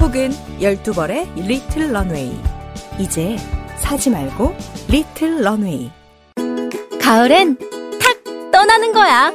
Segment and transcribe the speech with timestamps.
[0.00, 2.38] 혹은 12벌의 Little Runway.
[2.98, 3.36] 이제
[3.78, 4.54] 사지 말고
[4.88, 5.90] Little Runway.
[7.00, 7.56] 가을엔
[8.00, 9.32] 탁 떠나는 거야.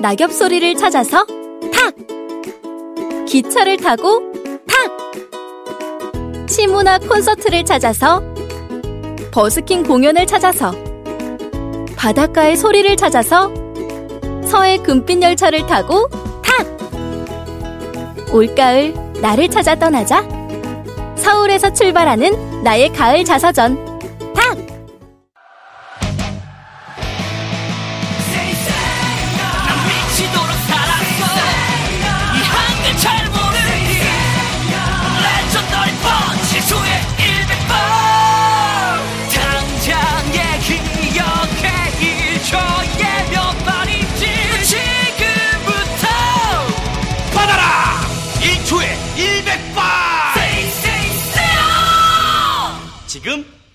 [0.00, 1.24] 낙엽 소리를 찾아서
[1.72, 1.94] 탁!
[3.26, 4.20] 기차를 타고
[4.66, 6.48] 탁!
[6.48, 8.22] 시문화 콘서트를 찾아서
[9.32, 10.72] 버스킹 공연을 찾아서
[11.96, 13.50] 바닷가의 소리를 찾아서
[14.44, 16.33] 서해 금빛 열차를 타고 탁!
[18.34, 20.26] 올가을 나를 찾아 떠나자.
[21.14, 24.00] 서울에서 출발하는 나의 가을 자서전
[24.34, 24.58] 탁!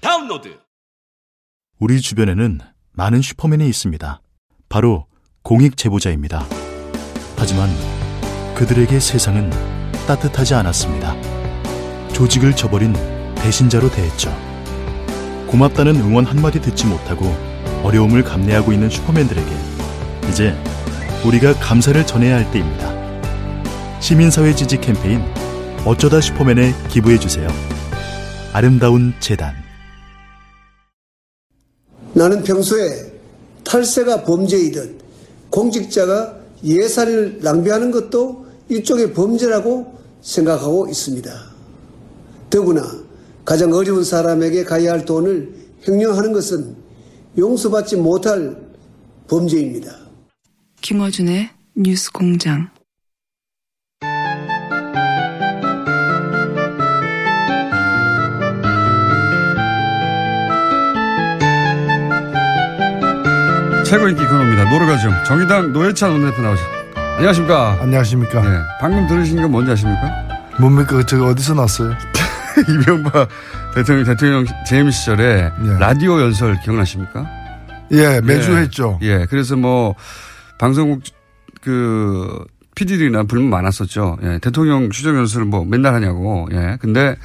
[0.01, 0.57] 다운로드
[1.77, 2.59] 우리 주변에는
[2.93, 4.21] 많은 슈퍼맨이 있습니다.
[4.69, 5.07] 바로
[5.43, 6.45] 공익 제보자입니다.
[7.37, 7.69] 하지만
[8.55, 9.49] 그들에게 세상은
[10.07, 11.15] 따뜻하지 않았습니다.
[12.13, 12.93] 조직을 저버린
[13.35, 14.29] 배신자로 대했죠.
[15.47, 17.25] 고맙다는 응원 한마디 듣지 못하고
[17.83, 19.51] 어려움을 감내하고 있는 슈퍼맨들에게
[20.29, 20.55] 이제
[21.25, 22.89] 우리가 감사를 전해야 할 때입니다.
[23.99, 25.21] 시민사회 지지 캠페인
[25.85, 27.47] 어쩌다 슈퍼맨에 기부해주세요.
[28.53, 29.68] 아름다운 재단
[32.13, 33.11] 나는 평소에
[33.63, 34.99] 탈세가 범죄이듯
[35.49, 41.31] 공직자가 예산을 낭비하는 것도 일종의 범죄라고 생각하고 있습니다.
[42.49, 42.83] 더구나
[43.45, 45.53] 가장 어려운 사람에게 가야 할 돈을
[45.87, 46.75] 횡령하는 것은
[47.37, 48.57] 용서받지 못할
[49.27, 49.95] 범죄입니다.
[50.81, 52.69] 김어준의 뉴스 공장.
[63.89, 64.69] 최고 인기 코너입니다.
[64.69, 66.63] 노르가즘 정의당 노회찬 원내대표 나오셨.
[67.17, 67.79] 안녕하십니까?
[67.81, 68.41] 안녕하십니까?
[68.41, 70.27] 네, 방금 들으신 건 뭔지 아십니까?
[70.59, 71.03] 뭡니까?
[71.07, 71.95] 저거 어디서 났어요?
[72.69, 73.27] 이명박
[73.73, 75.79] 대통령 대통령 재임 시절에 예.
[75.79, 77.27] 라디오 연설 기억나십니까?
[77.93, 78.57] 예, 매주 예.
[78.57, 78.99] 했죠.
[79.01, 79.95] 예, 그래서 뭐
[80.59, 81.01] 방송국
[81.61, 82.45] 그
[82.75, 84.19] PD들이나 불만 많았었죠.
[84.21, 86.47] 예, 대통령 추적 연설을 뭐 맨날 하냐고.
[86.51, 87.15] 예, 근데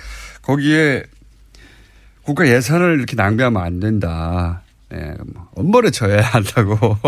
[0.40, 1.02] 거기에
[2.22, 4.63] 국가 예산을 이렇게 낭비하면 안 된다.
[4.92, 6.76] 예, 뭐 엄벌에 처해야 한다고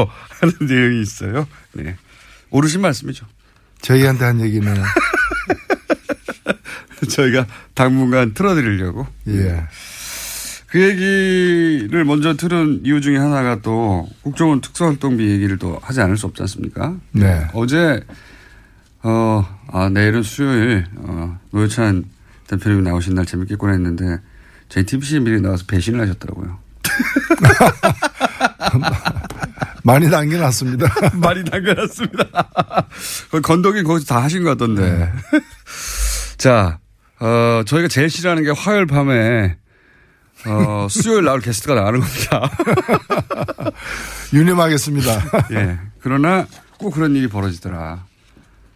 [0.40, 1.46] 하는 내용이 있어요.
[1.72, 1.96] 네.
[2.50, 3.26] 옳으신 말씀이죠.
[3.82, 4.74] 저희한테 한 얘기는.
[7.10, 9.06] 저희가 당분간 틀어드리려고.
[9.28, 9.64] 예.
[10.68, 16.26] 그 얘기를 먼저 들은 이유 중에 하나가 또 국정원 특수활동비 얘기를 또 하지 않을 수
[16.26, 16.96] 없지 않습니까?
[17.12, 17.46] 네.
[17.54, 18.02] 어제,
[19.02, 22.04] 어, 아, 내일은 수요일, 어, 노회찬
[22.48, 24.18] 대표님이 나오신 날 재밌게 보냈는데
[24.68, 26.58] JTBC에 미리 나와서 배신을 하셨더라고요.
[29.82, 30.88] 많이 남겨놨습니다.
[31.14, 32.24] 많이 남겨놨습니다.
[33.30, 35.12] 거기 건더기 거기서 다 하신 것 같던데.
[36.38, 36.78] 자,
[37.20, 39.56] 어, 저희가 제일 싫어하는 게 화요일 밤에
[40.46, 42.50] 어, 수요일 나올 게스트가 나가는 겁니다.
[44.32, 45.10] 유념하겠습니다.
[45.52, 45.78] 예.
[46.00, 46.46] 그러나
[46.78, 48.04] 꼭 그런 일이 벌어지더라.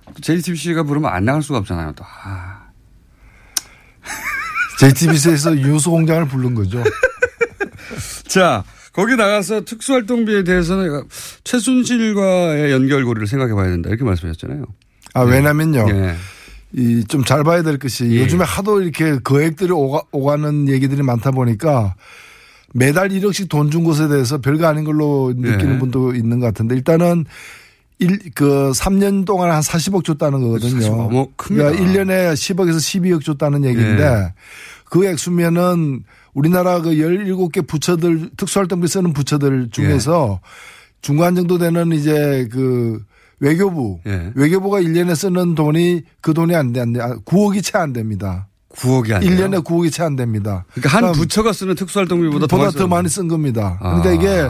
[0.07, 1.93] 또 JTBC가 부르면 안 나갈 수가 없잖아요.
[1.97, 2.05] 또.
[2.05, 2.61] 아.
[4.79, 6.83] JTBC에서 유수 공장을 부른 거죠.
[8.31, 11.03] 자, 거기 나가서 특수활동비에 대해서는
[11.43, 13.89] 최순실과의 연결고리를 생각해 봐야 된다.
[13.89, 14.65] 이렇게 말씀하셨잖아요.
[15.15, 15.87] 아, 왜냐면요.
[15.91, 16.15] 예.
[16.73, 18.21] 이좀 잘 봐야 될 것이 예.
[18.21, 21.97] 요즘에 하도 이렇게 거액들이 오가, 오가는 얘기들이 많다 보니까
[22.73, 25.79] 매달 1억씩 돈 준 것에 대해서 별거 아닌 걸로 느끼는 예.
[25.81, 27.25] 분도 있는 것 같은데 일단은
[27.99, 30.79] 일, 그 3년 동안 한 40억 줬다는 거거든요.
[30.87, 31.73] 40억 어머, 큽니다.
[31.73, 34.33] 그러니까 1년에 10억에서 12억 줬다는 얘기인데 예.
[34.85, 36.05] 그 액수면은
[36.35, 40.49] 우리나라 그 17개 부처들 특수활동비 쓰는 부처들 중에서 예.
[41.03, 43.03] 중간 정도 되는 이제 그
[43.41, 44.33] 외교부 예.
[44.35, 47.01] 외교부가 1년에 쓰는 돈이 그 돈이 안 돼, 안 돼.
[47.01, 48.49] 9억이 채 안 됩니다.
[48.77, 49.31] 9억이 안 돼요.
[49.31, 50.65] 1년에 9억이 채 안 됩니다.
[50.75, 53.79] 그러니까 한 부처가 쓰는 특수활동비보다 더 보다 많이 더 많이 쓴 겁니다.
[53.81, 54.13] 그러니까 아.
[54.13, 54.49] 이게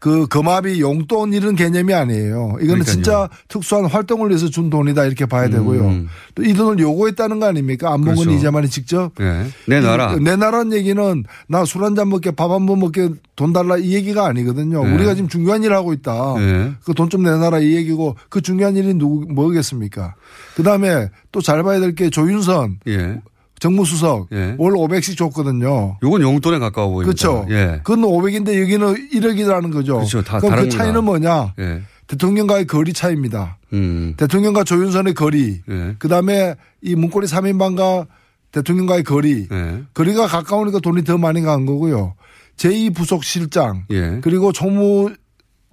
[0.00, 2.50] 그 금압이 용돈 이런 개념이 아니에요.
[2.60, 2.84] 이거는 그러니까요.
[2.84, 5.80] 진짜 특수한 활동을 위해서 준 돈이다 이렇게 봐야 되고요.
[5.88, 6.08] 음.
[6.36, 7.92] 또이 돈을 요구했다는 거 아닙니까?
[7.94, 8.38] 안봉근 그렇죠.
[8.38, 9.10] 이자만이 직접.
[9.20, 9.46] 예.
[9.66, 10.14] 내놔라.
[10.14, 13.92] 이- 내놔라는 얘기는 나 술 한 잔 먹게 밥 한 번 먹게 돈 달라 이
[13.94, 14.84] 얘기가 아니거든요.
[14.84, 14.94] 네.
[14.94, 16.34] 우리가 지금 중요한 일을 하고 있다.
[16.38, 16.72] 예.
[16.84, 20.14] 그돈 좀 내놔라 이 얘기고 그 중요한 일이 누구 뭐겠습니까?
[20.54, 23.20] 그 다음에 또 잘 봐야 될 게 조윤선 예.
[23.58, 24.54] 정무수석 예.
[24.58, 25.98] 월 500씩 줬거든요.
[26.02, 27.06] 요건 용돈에 가까워 보입니다.
[27.06, 27.46] 그렇죠.
[27.50, 27.80] 예.
[27.82, 29.96] 그건 500인데 여기는 1억이라는 거죠.
[29.96, 30.22] 그렇죠.
[30.22, 31.54] 다 그럼 그 차이는 뭐냐?
[31.58, 31.82] 예.
[32.06, 33.58] 대통령과의 거리 차이입니다.
[33.74, 34.14] 음.
[34.16, 35.60] 대통령과 조윤선의 거리.
[35.68, 35.94] 예.
[35.98, 38.06] 그다음에 이 문고리 3인방과
[38.52, 39.46] 대통령과의 거리.
[39.50, 39.82] 예.
[39.94, 42.14] 거리가 가까우니까 돈이 더 많이 간 거고요.
[42.56, 44.20] 제2부속실장 예.
[44.22, 45.12] 그리고 총무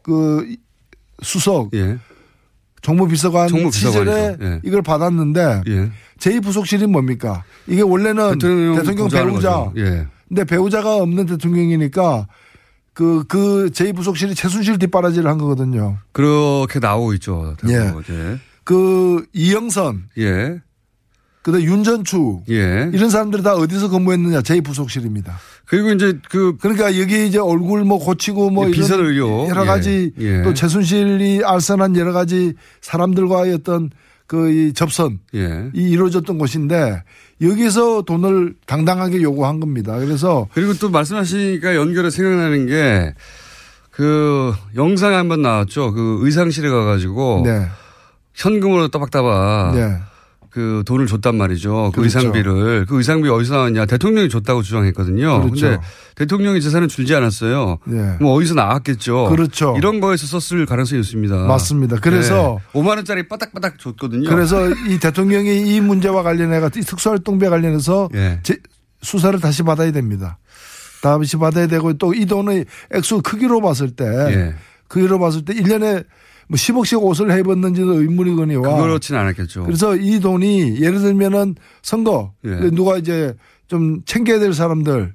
[0.03, 0.55] 그
[1.21, 1.97] 수석 예.
[2.85, 4.13] 정무비서관 정무비서관이죠.
[4.13, 4.59] 시절에 예.
[4.63, 5.91] 이걸 받았는데 예.
[6.19, 7.43] 제2부속실이 뭡니까?
[7.65, 9.71] 이게 원래는 대통령 배우자.
[9.77, 10.05] 예.
[10.27, 12.27] 근데 배우자가 없는 대통령이니까
[12.93, 15.97] 그, 그 제2부속실이 최순실 뒷바라지를 한 거거든요.
[16.11, 17.55] 그렇게 나오고 있죠.
[17.67, 17.73] 예.
[17.73, 18.37] 예.
[18.63, 20.61] 그 이영선, 예.
[21.45, 22.89] 그다음 윤전추 예.
[22.91, 25.33] 이런 사람들이 다 어디서 근무했느냐 제2부속실입니다.
[25.67, 29.47] 그리고 이제 그 그러니까 여기 이제 얼굴 뭐 고치고 뭐 예, 비선 의료.
[29.47, 30.39] 여러 가지 예.
[30.39, 30.41] 예.
[30.41, 33.91] 또 최순실이 알선한 여러 가지 사람들과의 어떤
[34.25, 35.69] 그 이 접선 예.
[35.75, 37.03] 이 이루어졌던 곳인데
[37.41, 39.99] 여기서 돈을 당당하게 요구한 겁니다.
[39.99, 43.13] 그래서 그리고 또 말씀하시니까 연결해 생각나는 게
[43.95, 45.93] 그 영상에 한번 나왔죠.
[45.93, 47.65] 그 의상실에 가가지고 네.
[48.33, 49.97] 현금으로 따박따박 네.
[50.55, 51.91] 그 돈을 줬단 말이죠.
[51.93, 52.19] 그 그렇죠.
[52.19, 52.85] 의상비를.
[52.85, 53.85] 그 의상비 어디서 나왔냐.
[53.87, 55.41] 대통령이 줬다고 주장했거든요.
[55.41, 55.67] 그렇죠.
[55.67, 55.81] 근데
[56.15, 57.79] 대통령이 재산을 줄지 않았어요.
[57.83, 58.15] 네.
[58.21, 59.25] 뭐 어디서 나왔겠죠.
[59.31, 59.75] 그렇죠.
[59.77, 61.35] 이런 거에서 썼을 가능성이 있습니다.
[61.35, 61.97] 맞습니다.
[62.01, 62.79] 그래서 네.
[62.79, 64.29] 5만 원짜리 바닥바닥 줬거든요.
[64.29, 68.39] 그래서 이 대통령이 이 문제와 관련해가 이 특수활동비와 관련해서 예.
[68.43, 68.55] 제-
[69.01, 70.37] 수사를 다시 받아야 됩니다.
[71.01, 72.63] 다시 받아야 되고 또 이 돈의
[72.93, 74.55] 액수 크기로 봤을 때 예.
[74.87, 76.05] 크기로 봤을 때 1년에
[76.47, 79.63] 뭐 10억씩 옷을 해입었는지도 의문이거니와 그렇진 않았겠죠.
[79.63, 82.69] 그래서 이 돈이 예를 들면은 선거 예.
[82.71, 83.33] 누가 이제
[83.67, 85.13] 좀 챙겨야 될 사람들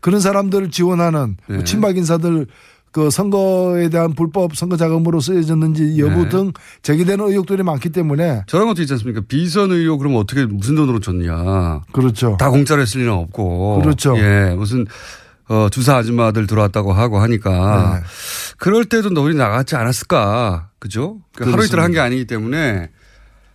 [0.00, 1.64] 그런 사람들을 지원하는 뭐 예.
[1.64, 2.46] 친박 인사들
[2.92, 6.28] 그 선거에 대한 불법 선거 자금으로 쓰여졌는지 여부 네.
[6.28, 6.52] 등
[6.82, 9.22] 제기되는 의혹들이 많기 때문에 저런 것도 있지 않습니까?
[9.26, 11.80] 비선 의료 그러면 어떻게 무슨 돈으로 줬냐.
[11.90, 12.36] 그렇죠.
[12.38, 13.80] 다 공짜로 했을 리는 없고.
[13.80, 14.14] 그렇죠.
[14.18, 14.54] 예.
[14.54, 14.84] 무슨
[15.48, 18.06] 어, 주사 아줌마들 들어왔다고 하고 하니까 네.
[18.58, 20.68] 그럴 때도 돈이 나갔지 않았을까.
[20.78, 21.18] 그죠?
[21.34, 21.80] 그 하루 이틀.
[21.80, 22.90] 한 게 아니기 때문에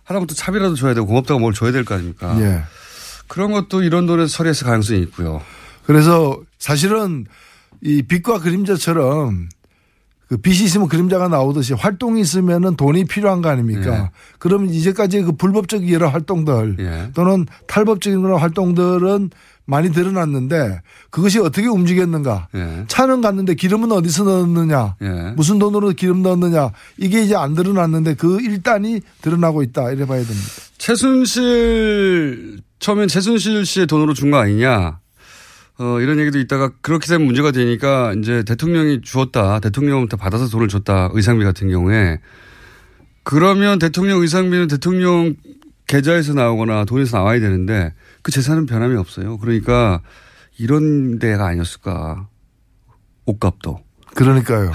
[0.04, 2.36] 하나부터 차비라도 줘야 되고 고맙다고 뭘 줘야 될 거 아닙니까?
[2.40, 2.62] 예.
[3.26, 5.42] 그런 것도 이런 돈에서 처리했을 가능성이 있고요.
[5.84, 7.26] 그래서 사실은
[7.82, 9.48] 이 빛과 그림자처럼
[10.28, 13.94] 그 빛이 있으면 그림자가 나오듯이 활동이 있으면은 돈이 필요한 거 아닙니까?
[13.98, 14.10] 예.
[14.38, 17.10] 그러면 이제까지 그 불법적 여러 활동들 예.
[17.14, 19.30] 또는 탈법적인 그런 활동들은
[19.70, 20.80] 많이 드러났는데
[21.10, 22.48] 그것이 어떻게 움직였는가?
[22.54, 22.84] 예.
[22.88, 24.96] 차는 갔는데 기름은 어디서 넣었느냐?
[25.02, 25.32] 예.
[25.36, 26.70] 무슨 돈으로 기름 넣었느냐?
[26.96, 29.90] 이게 이제 안 드러났는데 그 일단이 드러나고 있다.
[29.92, 30.48] 이래 봐야 됩니다.
[30.78, 35.00] 최순실 처음엔 최순실 씨의 돈으로 준 거 아니냐.
[35.80, 39.60] 어, 이런 얘기도 있다가 그렇게 되면 문제가 되니까 이제 대통령이 주었다.
[39.60, 41.10] 대통령부터 받아서 돈을 줬다.
[41.12, 42.18] 의상비 같은 경우에.
[43.22, 45.34] 그러면 대통령 의상비는 대통령
[45.86, 47.92] 계좌에서 나오거나 돈에서 나와야 되는데
[48.28, 49.38] 그 재산은 변함이 없어요.
[49.38, 50.02] 그러니까
[50.58, 52.28] 이런 데가 아니었을까.
[53.24, 53.80] 옷값도.
[54.14, 54.70] 그러니까요.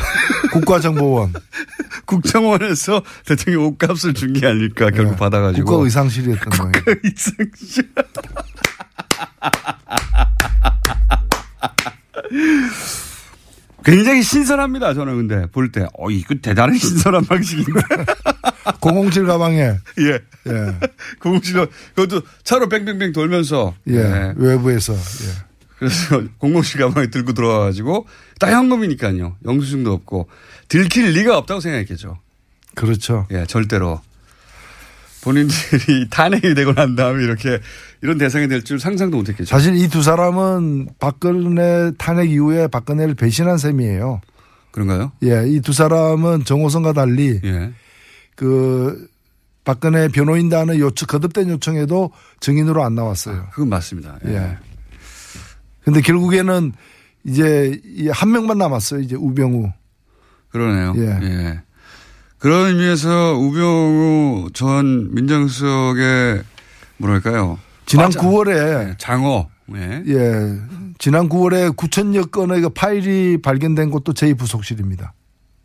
[0.53, 1.33] 국가정보원.
[2.07, 5.17] 국정원에서 대통령 옷값을 준 게 아닐까 결국 네.
[5.17, 5.69] 받아가지고.
[5.69, 6.71] 국가의상실이었던 거예요.
[7.03, 7.91] 의상실.
[13.83, 14.93] 굉장히 신선합니다.
[14.93, 17.81] 저는 근데 볼 때, 어, 이거 대단히 신선한 방식인데.
[18.81, 19.59] 007 가방에
[19.99, 20.19] 예.
[20.47, 20.75] 예.
[21.19, 23.73] 공실로 그것도 차로 뺑뺑뺑 돌면서.
[23.89, 23.95] 예.
[23.95, 24.33] 예.
[24.35, 25.53] 외부에서 예.
[25.77, 28.07] 그래서 공공실 가방에 들고 들어와가지고
[28.39, 29.37] 딱 현금이니까요.
[29.45, 30.29] 영수증도 없고
[30.69, 32.19] 들킬 리가 없다고 생각했겠죠.
[32.75, 33.27] 그렇죠.
[33.31, 34.01] 예, 절대로.
[35.23, 37.59] 본인들이 탄핵이 되고 난 다음에 이렇게
[38.01, 39.49] 이런 대상이 될 줄 상상도 못 했겠죠.
[39.49, 44.21] 사실 이 두 사람은 박근혜 탄핵 이후에 박근혜를 배신한 셈이에요.
[44.71, 45.11] 그런가요?
[45.23, 47.71] 예, 이 두 사람은 정호성과 달리 예.
[48.35, 49.07] 그
[49.63, 52.11] 박근혜 변호인단의 요청, 거듭된 요청에도
[52.41, 53.47] 증인으로 안 나왔어요.
[53.51, 54.17] 그건 맞습니다.
[54.27, 54.33] 예.
[54.35, 54.57] 예.
[55.85, 56.73] 근데 결국에는
[57.25, 58.99] 이제 이한 명만 남았어요.
[59.01, 59.71] 이제 우병우.
[60.49, 60.93] 그러네요.
[60.97, 61.19] 예.
[61.23, 61.61] 예.
[62.43, 66.43] 그런 의미에서 우병우 전 민정수석의
[66.97, 67.57] 뭐랄까요.
[67.85, 68.19] 지난 맞아.
[68.19, 69.47] 9월에 장어.
[69.75, 70.03] 예.
[70.05, 70.59] 예.
[70.97, 75.13] 지난 9월에 9천여 건의 그 파일이 발견된 곳도 제2 부속실입니다.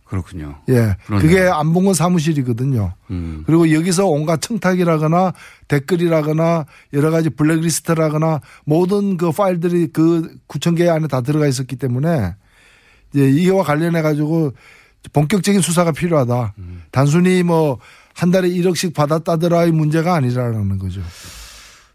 [0.04, 0.61] 그렇군요.
[0.68, 0.97] 예.
[1.06, 1.28] 그러네요.
[1.28, 2.94] 그게 안봉건 사무실이거든요.
[3.11, 3.42] 음.
[3.44, 5.32] 그리고 여기서 온갖 청탁이라거나
[5.66, 12.37] 댓글이라거나 여러 가지 블랙리스트라거나 모든 그 파일들이 그 9천 개 안에 다 들어가 있었기 때문에
[13.12, 14.52] 이제 이와 관련해 가지고
[15.12, 16.55] 본격적인 수사가 필요하다.
[16.90, 17.78] 단순히 뭐
[18.19, 21.00] 한 달에 1억씩 받았다더라의 문제가 아니라는 거죠.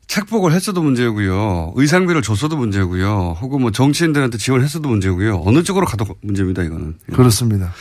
[0.08, 1.74] 착복을 했어도 문제고요.
[1.76, 3.38] 의상비를 줬어도 문제고요.
[3.42, 5.42] 혹은 뭐 정치인들한테 지원했어도 문제고요.
[5.44, 6.96] 어느 쪽으로 가도 문제입니다, 이거는.
[7.14, 7.74] 그렇습니다.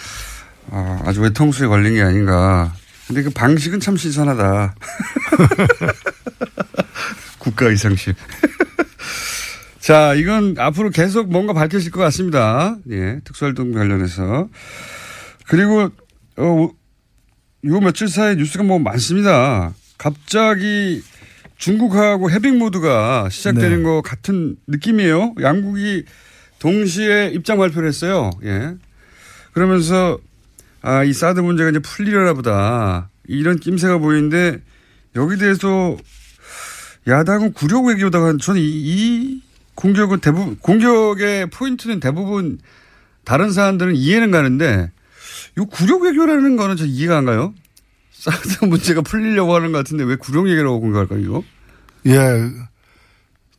[0.73, 2.73] 아, 아주 외통수에 걸린 게 아닌가.
[3.07, 4.75] 근데 그 방식은 참 신선하다.
[7.39, 8.17] 국가 의상실.
[9.79, 12.77] 자, 이건 앞으로 계속 뭔가 밝혀질 것 같습니다.
[12.91, 14.49] 예, 특수활동 관련해서.
[15.53, 15.91] 그리고,
[16.39, 16.71] 어,
[17.67, 19.75] 요 며칠 사이 뉴스가 뭐 많습니다.
[19.99, 21.03] 갑자기
[21.59, 23.83] 중국하고 해빙 모드가 시작되는 네.
[23.83, 25.35] 것 같은 느낌이에요.
[25.43, 26.05] 양국이
[26.59, 28.31] 동시에 입장 발표를 했어요.
[28.45, 28.75] 예.
[29.53, 30.19] 그러면서
[30.81, 33.11] 아, 이 사드 문제가 이제 풀리려나 보다.
[33.29, 34.59] 이런 낌새가 보이는데
[35.17, 35.99] 여기 대해서
[37.07, 39.43] 야당은 구력 외교다가 저는 이, 이
[39.75, 42.59] 공격은 대부분, 공격의 포인트는 대부분
[43.25, 44.91] 다른 사람들은 이해는 가는데
[45.59, 47.55] 이 구력 외교라는 거는 저 이해가 안 가요.
[48.13, 51.43] 사드 문제가 풀리려고 하는 것 같은데 왜 구력 얘기라고 공격할까요, 이거?
[52.07, 52.51] 예.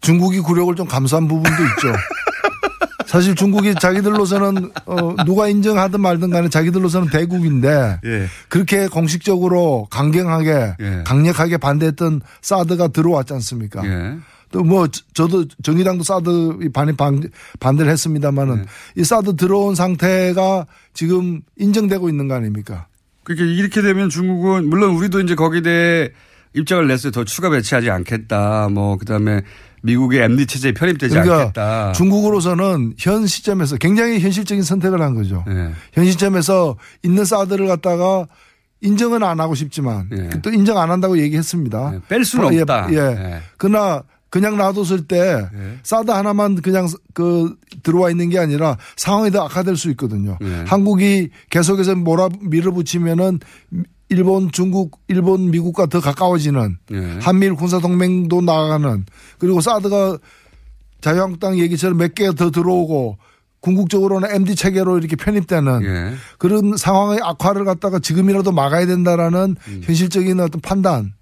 [0.01, 1.93] 중국이 굴욕을 좀 감수한 부분도 있죠.
[3.05, 8.27] 사실 중국이 자기들로서는 어 누가 인정하든 말든 간에 자기들로서는 대국인데 예.
[8.50, 11.03] 그렇게 공식적으로 강경하게 예.
[11.05, 13.85] 강력하게 반대했던 사드가 들어왔지 않습니까?
[13.85, 14.17] 예.
[14.53, 17.29] 또 뭐 저도 정의당도 사드 반이 반,
[17.60, 18.65] 반대를 했습니다만은 네.
[18.95, 22.88] 이 사드 들어온 상태가 지금 인정되고 있는 거 아닙니까?
[23.24, 26.10] 그렇게 이렇게 되면 중국은 물론 우리도 이제 거기에 대해
[26.53, 27.12] 입장을 냈어요.
[27.12, 28.69] 더 추가 배치하지 않겠다.
[28.69, 29.41] 뭐 그다음에
[29.81, 31.91] 미국의 MD 체제에 편입되지 그러니까 않겠다.
[31.93, 35.43] 중국으로서는 현 시점에서 굉장히 현실적인 선택을 한 거죠.
[35.50, 35.72] 예.
[35.93, 38.27] 현 시점에서 있는 사드를 갖다가
[38.81, 40.29] 인정은 안 하고 싶지만 예.
[40.41, 41.95] 또 인정 안 한다고 얘기했습니다.
[41.95, 42.88] 예, 뺄 수는 어, 예, 없다.
[42.91, 42.98] 예.
[42.98, 43.41] 예.
[43.57, 45.77] 그러나 그냥 놔뒀을 때 예.
[45.83, 50.39] 사드 하나만 그냥 그 들어와 있는 게 아니라 상황이 더 악화될 수 있거든요.
[50.41, 50.63] 예.
[50.65, 53.39] 한국이 계속해서 몰아 밀어붙이면은
[54.09, 57.19] 일본, 중국, 일본, 미국과 더 가까워지는 예.
[57.21, 59.05] 한미일 군사 동맹도 나가는
[59.37, 60.17] 그리고 사드가
[61.01, 63.19] 자유한국당 얘기처럼 몇 개 더 들어오고
[63.59, 66.13] 궁극적으로는 MD 체계로 이렇게 편입되는 예.
[66.39, 69.81] 그런 상황의 악화를 갖다가 지금이라도 막아야 된다라는 음.
[69.83, 71.13] 현실적인 어떤 판단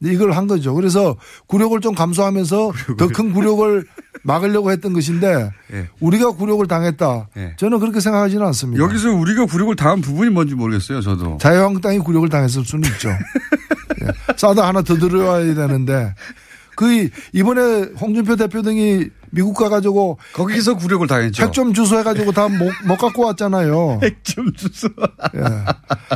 [0.00, 0.74] 이걸 한 거죠.
[0.74, 3.84] 그래서 굴욕을 좀 감수하면서 더 큰 굴욕을
[4.24, 5.88] 막으려고 했던 것인데 예.
[6.00, 7.28] 우리가 굴욕을 당했다.
[7.36, 7.54] 예.
[7.56, 8.82] 저는 그렇게 생각하지는 않습니다.
[8.82, 11.00] 여기서 우리가 굴욕을 당한 부분이 뭔지 모르겠어요.
[11.00, 11.38] 저도.
[11.40, 13.08] 자유한국당이 굴욕을 당했을 수는 있죠.
[14.02, 14.34] 예.
[14.36, 16.14] 사드 하나 더 들어와야 되는데
[16.76, 21.42] 그 이번에 홍준표 대표 등이 미국 가가지고 거기서 굴욕을 당했죠.
[21.42, 24.00] 핵좀 주소 해가지고 다 못 못 갖고 왔잖아요.
[24.04, 24.88] 핵좀 주소.
[25.34, 25.40] 예.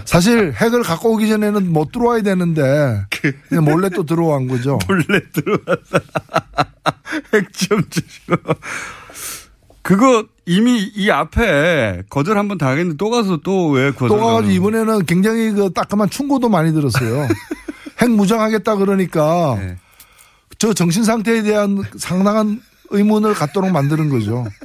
[0.05, 3.05] 사실 핵을 갖고 오기 전에는 못 들어와야 되는데
[3.49, 4.79] 그냥 몰래 또 들어온 거죠.
[4.89, 5.99] 몰래 들어왔다.
[7.35, 8.37] 핵좀 주시오.
[9.83, 14.09] 그거 이미 이 앞에 거절 한번 당했는데 또 가서 또 왜 거절?
[14.09, 17.27] 또 가가지고 이번에는 굉장히 그 따끔한 충고도 많이 들었어요.
[18.01, 19.77] 핵 무장하겠다 그러니까 네.
[20.59, 22.61] 저 정신 상태에 대한 상당한
[22.93, 24.47] 의문을 갖도록 만드는 거죠.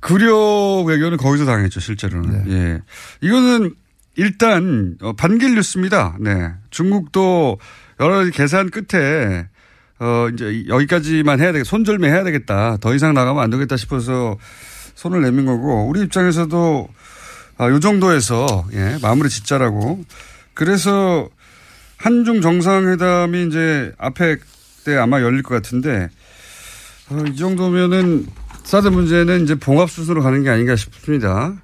[0.00, 2.44] 구력 외교는 거기서 당했죠, 실제로는.
[2.44, 2.54] 네.
[2.54, 2.80] 예.
[3.20, 3.74] 이거는
[4.16, 6.16] 일단 어, 반길 뉴스입니다.
[6.20, 6.52] 네.
[6.70, 7.58] 중국도
[8.00, 9.48] 여러 가지 계산 끝에
[10.00, 12.76] 어 이제 여기까지만 해야 되겠 손절매 해야 되겠다.
[12.80, 14.36] 더 이상 나가면 안 되겠다 싶어서
[14.94, 16.88] 손을 내민 거고 우리 입장에서도
[17.58, 20.04] 아, 요 정도에서 예, 마무리 짓자라고.
[20.54, 21.28] 그래서
[21.96, 24.36] 한중 정상회담이 이제 앞에
[24.88, 26.08] 때 아마 열릴 것 같은데
[27.10, 28.26] 어, 이 정도면은
[28.64, 31.54] 사드 문제는 이제 봉합 수순으로 가는 게 아닌가 싶습니다.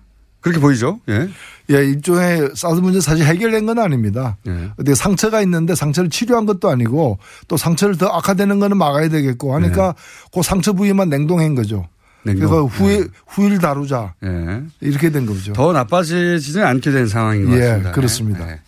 [0.41, 1.01] 그렇게 보이죠?
[1.09, 1.29] 예.
[1.71, 4.37] 예, 일종의 사드 문제 사실 해결된 건 아닙니다.
[4.47, 4.71] 예.
[4.77, 9.95] 근데 상처가 있는데 상처를 치료한 것도 아니고 또 상처를 더 악화되는 거는 막아야 되겠고 하니까
[10.33, 11.89] 그 상처 부위만 냉동한 거죠.
[12.25, 12.33] 네.
[12.33, 12.51] 냉동.
[12.51, 14.63] 그러니까 후에 후일 다루자 예.
[14.81, 15.55] 이렇게 된 거죠.
[15.55, 17.93] 더 나빠지지는 않게 된 상황인 것 예, 같습니다.
[17.93, 18.51] 그렇습니다.
[18.51, 18.61] 예.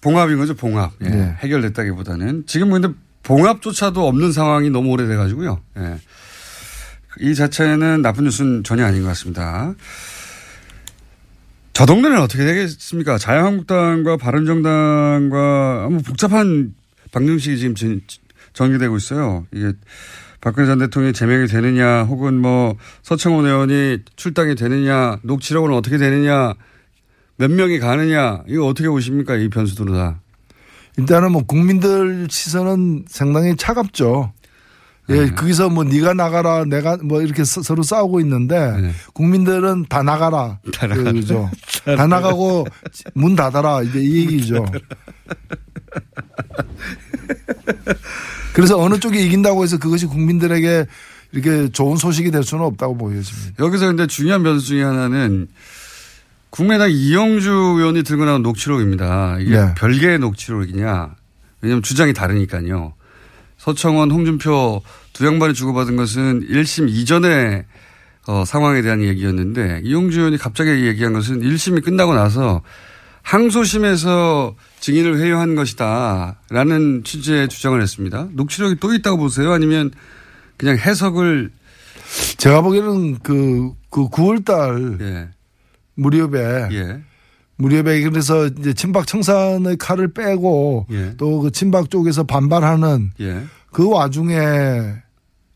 [0.00, 0.92] 봉합인 거죠, 봉합.
[1.04, 1.08] 예.
[1.08, 1.36] 네.
[1.40, 2.88] 해결됐다기보다는 지금 근데
[3.26, 5.60] 봉합조차도 없는 상황이 너무 오래돼 가지고요.
[5.78, 5.96] 예.
[7.20, 9.74] 이 자체는 나쁜 뉴스는 전혀 아닌 것 같습니다.
[11.72, 13.18] 저 동네는 어떻게 되겠습니까?
[13.18, 16.74] 자유한국당과 바른정당과 아무 복잡한
[17.12, 18.00] 방정식이 지금 진-
[18.52, 19.46] 전개되고 있어요.
[19.52, 19.72] 이게
[20.40, 26.54] 박근혜 전 대통령이 제명이 되느냐 혹은 뭐 서청원 의원이 출당이 되느냐 녹취록은 어떻게 되느냐
[27.36, 30.20] 몇 명이 가느냐 이거 어떻게 보십니까 이 변수들은 다.
[30.98, 34.32] 일단은 뭐 국민들 시선은 상당히 차갑죠.
[35.08, 35.30] 예, 네.
[35.30, 38.90] 거기서 뭐 네가 나가라 내가 뭐 이렇게 서- 서로 싸우고 있는데 네.
[39.12, 40.58] 국민들은 다 나가라.
[40.74, 41.12] 다 나가라.
[41.12, 41.48] 그죠.
[41.96, 42.66] 다 나가고
[43.14, 43.82] 문 닫아라.
[43.82, 44.64] 이제 이 얘기죠.
[48.52, 50.86] 그래서 어느 쪽이 이긴다고 해서 그것이 국민들에게
[51.32, 53.62] 이렇게 좋은 소식이 될 수는 없다고 보여집니다.
[53.64, 55.48] 여기서 근데 중요한 변수 중에 하나는
[56.56, 59.36] 국민의당 이영주 의원이 들고 나온 녹취록입니다.
[59.40, 59.74] 이게 네.
[59.76, 61.14] 별개의 녹취록이냐.
[61.60, 62.94] 왜냐하면 주장이 다르니까요.
[63.58, 64.80] 서청원, 홍준표
[65.12, 67.64] 두 양반이 주고받은 것은 1심 이전의
[68.28, 72.62] 어, 상황에 대한 얘기였는데 이용주 의원이 갑자기 얘기한 것은 1심이 끝나고 나서
[73.20, 76.40] 항소심에서 증인을 회유한 것이다.
[76.48, 78.28] 라는 취지의 주장을 했습니다.
[78.32, 79.52] 녹취록이 또 있다고 보세요?
[79.52, 79.90] 아니면
[80.56, 81.50] 그냥 해석을
[82.38, 85.35] 제가 보기에는 그, 그 9월 달 예.
[85.96, 87.00] 무렵에 예.
[87.56, 91.16] 무렵에 그래서 이제 친박 청산의 칼을 빼고 예.
[91.16, 93.42] 또그 친박 쪽에서 반발하는 예.
[93.72, 94.36] 그 와중에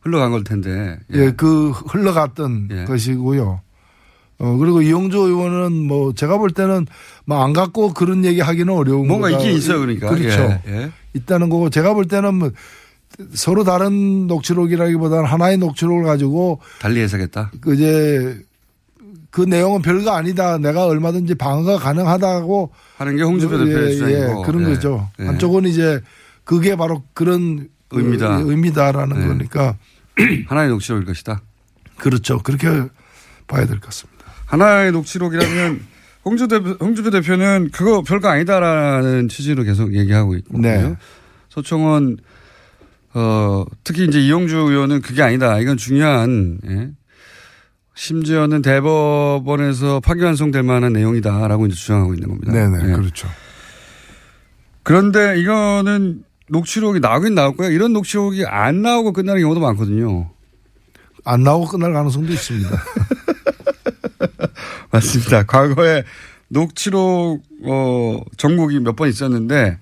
[0.01, 0.99] 흘러간 걸 텐데.
[1.13, 2.85] 예, 그 흘러갔던 예.
[2.85, 3.61] 것이고요.
[4.39, 6.87] 어, 그리고 이용조 의원은 뭐 제가 볼 때는
[7.27, 9.29] 뭐 안 갖고 그런 얘기 하기는 어려운 뭔가.
[9.31, 10.09] 있긴 있어요, 그러니까.
[10.09, 10.59] 그렇죠.
[10.67, 10.91] 예, 예.
[11.13, 12.51] 있다는 거고 제가 볼 때는 뭐
[13.35, 17.51] 서로 다른 녹취록이라기보다는 하나의 녹취록을 가지고 달리 해석했다.
[17.61, 18.39] 그 이제
[19.31, 20.59] 그 내용은 별거 아니다.
[20.59, 24.43] 내가 얼마든지 방어가 가능하다고 하는 게 홍준표 대표의 주장이고.
[24.43, 24.75] 그런 예.
[24.75, 25.09] 거죠.
[25.21, 25.25] 예.
[25.27, 26.01] 한쪽은 이제
[26.45, 28.43] 그게 바로 그런 의미다.
[28.43, 29.27] 그 의미다라는 예.
[29.29, 29.77] 거니까
[30.49, 31.43] 하나의 녹취록일 것이다.
[31.97, 32.39] 그렇죠.
[32.39, 32.67] 그렇게
[33.47, 34.25] 봐야 될 것 같습니다.
[34.47, 35.81] 하나의 녹취록이라면
[36.25, 40.63] 홍주 대표, 홍준표 대표는 그거 별거 아니다라는 취지로 계속 얘기하고 있거든요.
[40.63, 40.97] 네.
[41.49, 42.19] 서청원
[43.15, 45.59] 어, 특히 이제 이용주 의원은 그게 아니다.
[45.59, 46.91] 이건 중요한 예.
[48.01, 52.51] 심지어는 대법원에서 파기환송될 만한 내용이다라고 이제 주장하고 있는 겁니다.
[52.51, 52.95] 네네 예.
[52.95, 53.29] 그렇죠.
[54.83, 57.71] 그런데 이거는 녹취록이 나오긴 나올 거예요.
[57.71, 60.31] 이런 녹취록이 안 나오고 끝나는 경우도 많거든요.
[61.27, 62.71] 안 나오고 끝날 가능성도 있습니다.
[64.91, 65.43] 맞습니다.
[65.45, 66.03] 과거에
[66.49, 69.79] 녹취록 어 정국이 몇 번 있었는데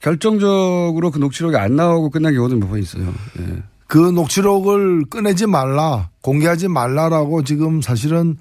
[0.00, 3.10] 결정적으로 그 녹취록이 안 나오고 끝난 경우도 몇 번 있어요.
[3.40, 3.62] 예.
[3.88, 8.36] 그 녹취록을 꺼내지 말라, 공개하지 말라라고 지금 사실은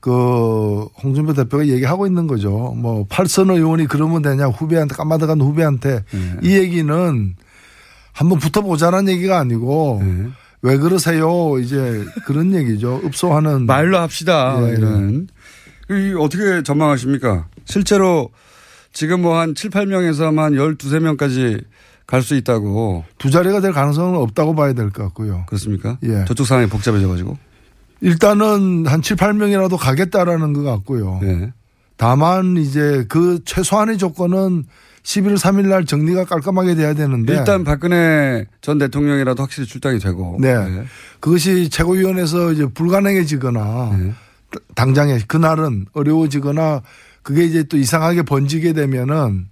[0.00, 2.74] 그 홍준표 대표가 얘기하고 있는 거죠.
[2.76, 6.36] 뭐 팔선 의원이 그러면 되냐 후배한테 까마득한 후배한테 네.
[6.42, 7.36] 이 얘기는
[8.12, 10.26] 한번 붙어보자는 얘기가 아니고 네.
[10.62, 13.00] 왜 그러세요 이제 그런 얘기죠.
[13.04, 14.56] 읍소하는 말로 합시다.
[14.68, 15.28] 예, 이런.
[15.90, 17.46] 이 어떻게 전망하십니까?
[17.66, 18.30] 실제로
[18.92, 21.62] 지금 뭐 한 7, 8명에서 한 12, 3명까지
[22.12, 23.04] 갈 수 있다고.
[23.16, 25.44] 두 자리가 될 가능성은 없다고 봐야 될 것 같고요.
[25.46, 25.96] 그렇습니까?
[26.02, 26.26] 예.
[26.28, 27.38] 저쪽 상황이 복잡해져 가지고.
[28.02, 31.20] 일단은 한 7, 8명이라도 가겠다라는 것 같고요.
[31.22, 31.52] 예.
[31.96, 34.64] 다만 이제 그 최소한의 조건은
[35.04, 40.36] 11월 3일 날 정리가 깔끔하게 돼야 되는데 일단 박근혜 전 대통령이라도 확실히 출당이 되고.
[40.38, 40.50] 네.
[40.50, 40.84] 예.
[41.18, 44.12] 그것이 최고위원회에서 이제 불가능해지거나 네.
[44.74, 46.82] 당장에 그날은 어려워지거나
[47.22, 49.46] 그게 이제 또 이상하게 번지게 되면은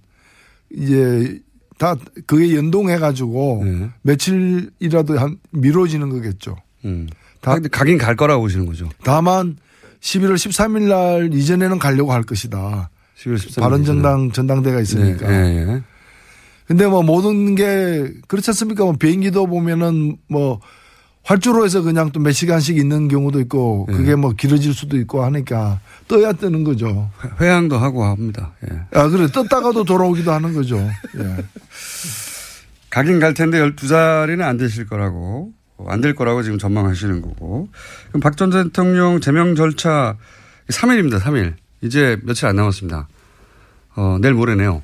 [0.75, 1.39] 이제
[1.81, 1.95] 다
[2.27, 3.89] 그게 연동해 가지고 네.
[4.03, 6.55] 며칠이라도 한 미뤄지는 거겠죠.
[6.85, 7.07] 음.
[7.41, 8.87] 다- 근데 가긴 갈 거라고 보시는 거죠.
[9.03, 9.57] 다만
[9.99, 12.91] 11월 13일 날 이전에는 가려고 할 것이다.
[13.17, 13.59] 11월 13일.
[13.61, 15.27] 바른정당 전당대가 있으니까.
[15.27, 15.81] 네, 예, 예.
[16.67, 18.83] 근데 뭐 모든 게 그렇지 않습니까?
[18.83, 20.61] 뭐 비행기도 보면은 뭐
[21.23, 23.95] 활주로 해서 그냥 또 몇 시간씩 있는 경우도 있고 네.
[23.97, 27.09] 그게 뭐 길어질 수도 있고 하니까 떠야 뜨는 거죠.
[27.39, 28.53] 회항도 하고 합니다.
[28.69, 28.79] 예.
[28.99, 29.27] 아, 그래.
[29.27, 30.77] 떴다가도 돌아오기도 하는 거죠.
[30.77, 31.37] 예.
[32.89, 35.53] 가긴 갈 텐데 12자리는 안 되실 거라고.
[35.87, 37.69] 안 될 거라고 지금 전망하시는 거고.
[38.09, 40.15] 그럼 박 전 대통령 제명 절차
[40.69, 41.19] 3일입니다.
[41.19, 41.53] 3일.
[41.81, 43.07] 이제 며칠 안 남았습니다.
[43.95, 44.81] 어, 내일 모레네요.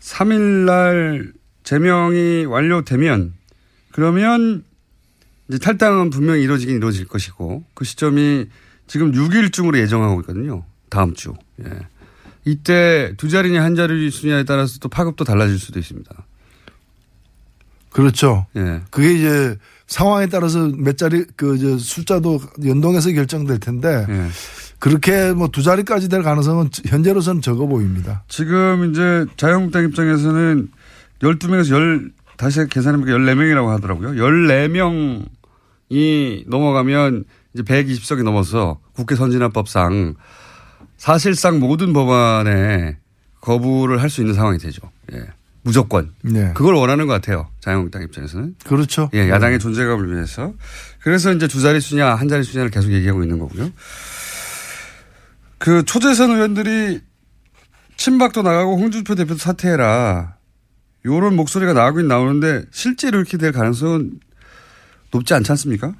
[0.00, 1.32] 3일 날
[1.64, 3.34] 제명이 완료되면
[3.92, 4.64] 그러면
[5.48, 8.46] 이제 탈당은 분명히 이루어지긴 이루어질 것이고 그 시점이
[8.86, 10.64] 지금 6일쯤으로 예정하고 있거든요.
[10.88, 11.34] 다음 주.
[11.64, 11.70] 예.
[12.44, 16.10] 이때 두 자리냐 한 자리 수냐에 따라서 또 파급도 달라질 수도 있습니다.
[17.90, 18.46] 그렇죠.
[18.56, 18.82] 예.
[18.90, 19.56] 그게 이제
[19.86, 24.28] 상황에 따라서 몇 자리 그저 숫자도 연동해서 결정될 텐데 예.
[24.78, 28.22] 그렇게 뭐 두 자리까지 될 가능성은 현재로서는 적어 보입니다.
[28.28, 30.68] 지금 이제 자유한국당 입장에서는
[31.20, 34.10] 12명에서 10, 다시 계산해보니까 14명이라고 하더라고요.
[34.10, 35.26] 14명
[35.90, 37.24] 이 넘어가면
[37.54, 40.14] 이제 120석이 넘어서 국회 선진화법상
[40.96, 42.98] 사실상 모든 법안에
[43.40, 44.82] 거부를 할 수 있는 상황이 되죠.
[45.12, 45.24] 예.
[45.62, 46.12] 무조건.
[46.22, 46.52] 네.
[46.54, 47.48] 그걸 원하는 것 같아요.
[47.60, 48.54] 자유한국당 입장에서는.
[48.64, 49.10] 그렇죠.
[49.12, 50.54] 예, 야당의 존재감을 위해서.
[51.00, 53.70] 그래서 이제 두 자리 수냐, 한 자리 수냐를 계속 얘기하고 있는 거고요.
[55.58, 57.00] 그 초재선 의원들이
[57.96, 60.36] 친박도 나가고 홍준표 대표도 사퇴해라.
[61.04, 64.20] 요런 목소리가 나오긴 나오는데 실제로 이렇게 될 가능성은
[65.10, 65.94] 높지 않지 않습니까?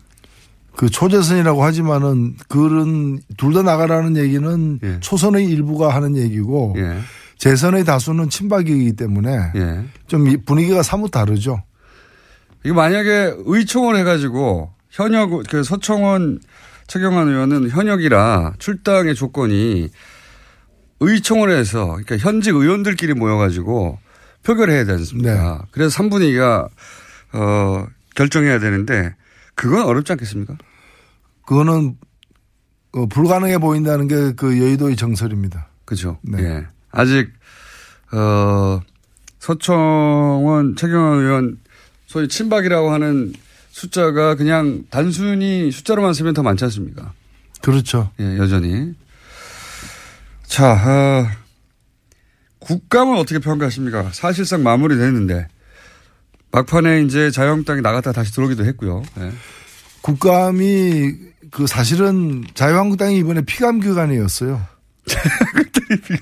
[0.76, 5.00] 그 초재선이라고 하지만은 그런 둘 다 나가라는 얘기는 예.
[5.00, 6.98] 초선의 일부가 하는 얘기고 예.
[7.38, 9.84] 재선의 다수는 친박이기 때문에 예.
[10.06, 11.62] 좀이 분위기가 사뭇 다르죠.
[12.64, 16.40] 이거 만약에 의총을 해가지고 현역 그 서청원
[16.86, 19.88] 최경환 의원은 현역이라 출당의 조건이
[21.00, 23.98] 의총원에서 그러니까 현직 의원들끼리 모여가지고
[24.44, 25.66] 표결해야 되지 않습니까?
[25.70, 26.68] 그래서 3분의 2가
[27.34, 27.86] 어,
[28.18, 29.14] 결정해야 되는데
[29.54, 30.56] 그건 어렵지 않겠습니까?
[31.46, 31.96] 그거는
[32.92, 35.68] 어, 불가능해 보인다는 게 그 여의도의 정설입니다.
[35.84, 36.18] 그죠.
[36.22, 36.42] 네.
[36.42, 36.66] 예.
[36.90, 37.30] 아직
[38.12, 38.80] 어
[39.38, 41.58] 서청원 최경환 의원
[42.06, 43.32] 소위 친박이라고 하는
[43.70, 47.12] 숫자가 그냥 단순히 숫자로만 쓰면 더 많지 않습니까?
[47.62, 48.10] 그렇죠.
[48.18, 48.94] 예, 여전히.
[50.44, 51.26] 자, 어,
[52.58, 54.10] 국감은 어떻게 평가하십니까?
[54.12, 55.46] 사실상 마무리됐는데
[56.52, 59.02] 막판에 이제 자유한국당이 나갔다 다시 들어오기도 했고요.
[59.20, 59.30] 예.
[60.02, 61.12] 국감이
[61.50, 64.60] 그 사실은 자유한국당이 이번에 피감 기관이었어요.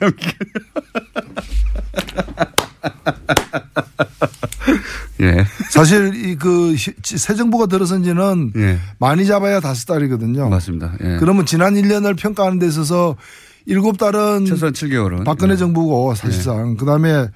[5.20, 5.44] 예.
[5.70, 8.78] 사실 이 그 새 정부가 들어선 지는 예.
[8.98, 10.48] 많이 잡아야 다섯 달이거든요.
[10.48, 10.92] 맞습니다.
[11.02, 11.16] 예.
[11.18, 13.16] 그러면 지난 1년을 평가하는 데 있어서
[13.64, 15.56] 일곱 달은 최소한 7개월은 박근혜 예.
[15.56, 17.28] 정부고 사실상 그다음에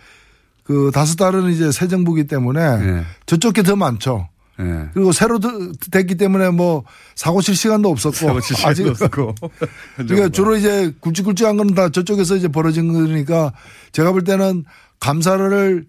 [0.70, 3.04] 그 다섯 달은 이제 새 정부기 때문에 예.
[3.26, 4.28] 저쪽 게 더 많죠.
[4.60, 4.88] 예.
[4.94, 6.84] 그리고 새로 드- 됐기 때문에 뭐
[7.16, 9.34] 사고 칠 시간도 없었고 사고 칠 시간도 없었고.
[9.96, 13.52] 그러니까 주로 이제 굵직굵직한 건 다 저쪽에서 이제 벌어진 거니까
[13.90, 14.64] 제가 볼 때는
[15.00, 15.86] 감사를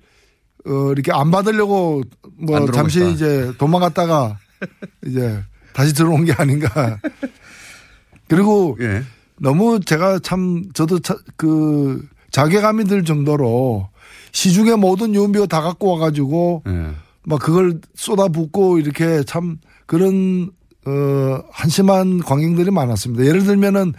[0.66, 2.02] 어 이렇게 안 받으려고
[2.40, 3.10] 뭐 안 잠시 있다.
[3.10, 4.40] 이제 도망갔다가
[5.06, 6.98] 이제 다시 들어온 게 아닌가.
[8.28, 9.04] 그리고 예.
[9.40, 13.90] 너무 제가 참 저도 차- 그 자괴감이 들 정도로
[14.32, 16.88] 시중에 모든 유언비어 다 갖고 와가지고 예.
[17.24, 20.52] 막 그걸 쏟아붓고 이렇게 참 그런
[20.86, 23.26] 어 한심한 광경들이 많았습니다.
[23.26, 23.94] 예를 들면은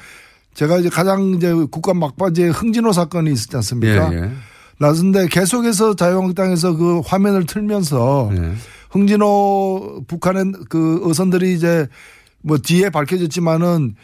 [0.55, 4.13] 제가 이제 가장 이제 국감 막바지에 흥진호 사건이 있었지 않습니까?
[4.13, 4.31] 예, 예.
[4.79, 8.53] 나선데 계속해서 자유한국당에서 그 화면을 틀면서 예.
[8.91, 11.87] 흥진호 북한의 그 어선들이 이제
[12.43, 13.95] 뭐 뒤에 밝혀졌지만은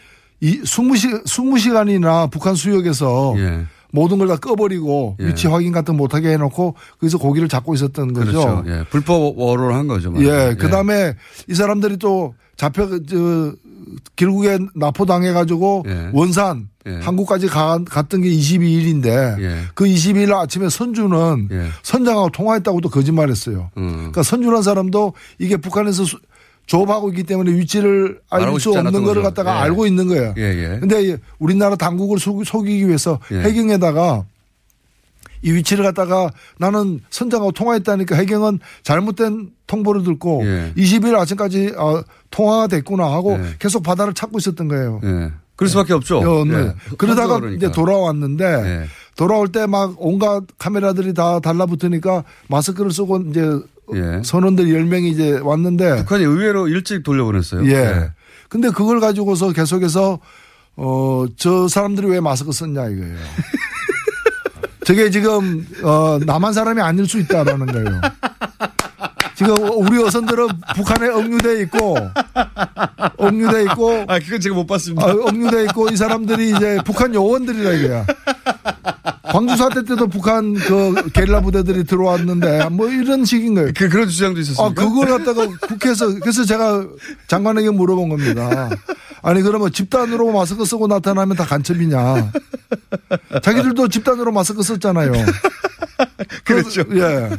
[0.41, 3.67] 이 20시, 20시간이나 북한 수역에서 예.
[3.93, 5.27] 모든 걸 다 꺼버리고 예.
[5.29, 8.31] 위치 확인 같은 거 못하게 해놓고 거기서 고기를 잡고 있었던 거죠.
[8.31, 8.65] 그렇죠.
[8.67, 8.85] 예.
[8.91, 10.13] 불법 워로를 한 거죠.
[10.19, 10.25] 예.
[10.27, 10.57] 말하자면.
[10.59, 11.15] 그 다음에
[11.49, 13.53] 이 사람들이 또 잡혀, 저,
[14.17, 16.11] 결국에 납포당해가지고 예.
[16.13, 16.97] 원산 예.
[17.03, 19.59] 한국까지 가, 갔던 게 22일인데 예.
[19.75, 21.67] 그 22일 아침에 선주는 예.
[21.83, 23.71] 선장하고 통화했다고도 거짓말했어요.
[23.77, 23.93] 음.
[23.97, 26.19] 그러니까 선주란 사람도 이게 북한에서 수-
[26.69, 29.23] 조업하고 있기 때문에 위치를 알 수 없는 거를 거죠.
[29.23, 29.61] 갖다가 예.
[29.63, 30.35] 알고 있는 거예요.
[30.37, 30.79] 예, 예.
[30.79, 33.41] 근데 우리나라 당국을 속- 속이기 위해서 예.
[33.41, 34.25] 해경에다가
[35.43, 40.73] 이 위치를 갖다가 나는 선장하고 통화했다니까 해경은 잘못된 통보를 듣고 예.
[40.77, 43.55] 20일 아침까지 어, 통화가 됐구나 하고 예.
[43.59, 45.01] 계속 바다를 찾고 있었던 거예요.
[45.05, 45.33] 예.
[45.57, 46.19] 그럴 수밖에 없죠.
[46.19, 46.55] 어, 네.
[46.55, 46.75] 예.
[46.99, 47.57] 그러다가 그러니까.
[47.67, 48.85] 이제 돌아왔는데 예.
[49.17, 53.41] 돌아올 때 막 온갖 카메라들이 다 달라붙으니까 마스크를 쓰고 이제
[53.95, 54.23] 예.
[54.25, 57.67] 선원들 10명이 이제 왔는데 북한이 의외로 일찍 돌려보냈어요.
[57.71, 58.13] 예.
[58.49, 60.19] 근데 그걸 가지고서 계속해서
[60.77, 63.17] 어, 저 사람들이 왜 마스크 썼냐 이거예요.
[64.85, 68.01] 저게 지금 어, 남한 사람이 아닐 수 있다라는 거예요.
[69.35, 71.97] 지금 우리 어선들은 북한에 억류돼 있고
[73.19, 75.07] 억류돼 있고 아, 그건 제가 못 봤습니다.
[75.07, 78.07] 아, 억류돼 있고 이 사람들이 이제 북한 요원들이라 이거야.
[79.39, 83.71] 광주 사태 때도 북한 그 게릴라 부대들이 들어왔는데 뭐 이런 식인 거예요.
[83.77, 84.83] 그, 그런 주장도 아, 있었습니까?
[84.83, 86.85] 그걸 갖다가 국회에서, 그래서 제가
[87.29, 88.69] 장관에게 물어본 겁니다.
[89.23, 92.33] 아니, 그러면 집단으로 마스크 쓰고 나타나면 다 간첩이냐.
[93.41, 95.13] 자기들도 집단으로 마스크 썼잖아요.
[96.43, 96.83] 그렇죠.
[96.85, 97.31] 그, 예.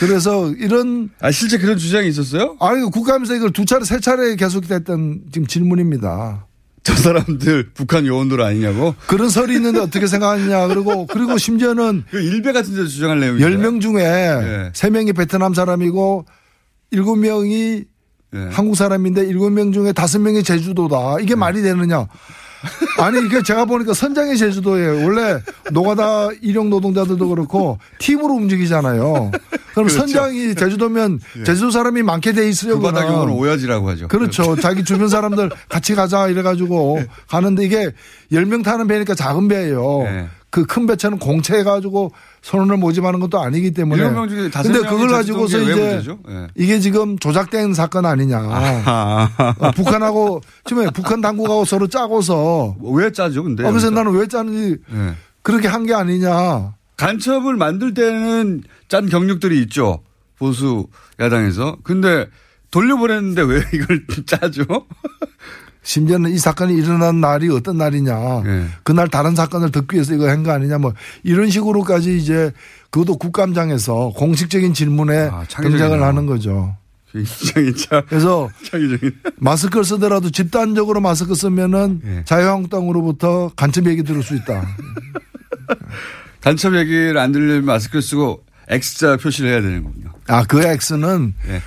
[0.00, 2.56] 그래서 이런, 아, 실제 그런 주장이 있었어요?
[2.60, 6.47] 아니, 국감에서 이걸 두 차례, 세 차례 계속됐던 지금 질문입니다.
[6.88, 8.94] 저 사람들 북한 요원들 아니냐고?
[9.08, 10.68] 그런 설이 있는데 어떻게 생각하느냐.
[10.68, 14.70] 그리고, 그리고 심지어는 그 일베 같은 데 주장할 내용이 10명 중에 예.
[14.72, 16.24] 3명이 베트남 사람이고
[16.94, 17.84] 7명이
[18.34, 18.38] 예.
[18.52, 21.16] 한국 사람인데 7명 중에 5명이 제주도다.
[21.18, 21.24] 네.
[21.24, 22.06] 이게 말이 되느냐.
[22.98, 25.04] 아니, 이게 제가 보니까 선장이 제주도예요.
[25.06, 25.40] 원래
[25.72, 29.30] 노가다 일용 노동자들도 그렇고 팀으로 움직이잖아요.
[29.32, 29.98] 그럼 그렇죠.
[29.98, 32.80] 선장이 제주도면 제주도 사람이 많게 돼 있으려고.
[32.80, 34.08] 그 바닥 용어는 오야지라고 하죠.
[34.08, 34.56] 그렇죠.
[34.56, 37.92] 자기 주변 사람들 같이 가자 이래가지고 가는데 이게
[38.32, 40.02] 10명 타는 배니까 작은 배예요.
[40.04, 40.28] 네.
[40.50, 44.00] 그 큰 배차는 공채해가지고 선원을 모집하는 것도 아니기 때문에.
[44.02, 46.02] 일곱 명 중에 다섯 근데 그걸 가지고서 이제?
[46.28, 46.46] 예.
[46.54, 48.38] 이게 지금 조작된 사건 아니냐.
[48.40, 52.76] 아, 어, 북한하고 지금 북한 당국하고 서로 짜고서.
[52.82, 53.62] 왜 짜죠, 근데?
[53.64, 53.90] 어, 그래서 여기서?
[54.02, 55.14] 나는 왜 짜는지 예.
[55.42, 56.74] 그렇게 한 게 아니냐.
[56.96, 60.00] 간첩을 만들 때는 짠 경력들이 있죠.
[60.38, 60.86] 보수
[61.20, 61.76] 야당에서.
[61.84, 62.26] 근데
[62.70, 64.64] 돌려보냈는데 왜 이걸 짜죠?
[65.88, 68.42] 심지어는 이 사건이 일어난 날이 어떤 날이냐.
[68.44, 68.66] 예.
[68.82, 70.76] 그날 다른 사건을 듣기 위해서 이거 한 거 아니냐.
[70.76, 72.52] 뭐 이런 식으로까지 이제
[72.90, 75.44] 그것도 국감장에서 공식적인 질문에 아.
[75.48, 76.76] 등장을 하는 거죠.
[77.10, 79.12] 굉장히 참 그래서 창의적인.
[79.38, 82.22] 마스크를 쓰더라도 집단적으로 마스크 쓰면은 예.
[82.26, 84.68] 자유한국당으로부터 간첩 얘기 들을 수 있다.
[86.42, 90.10] 간첩 얘기를 안 들리면 마스크를 쓰고 X자 표시를 해야 되는군요.
[90.26, 91.62] 아, 그 X는 예.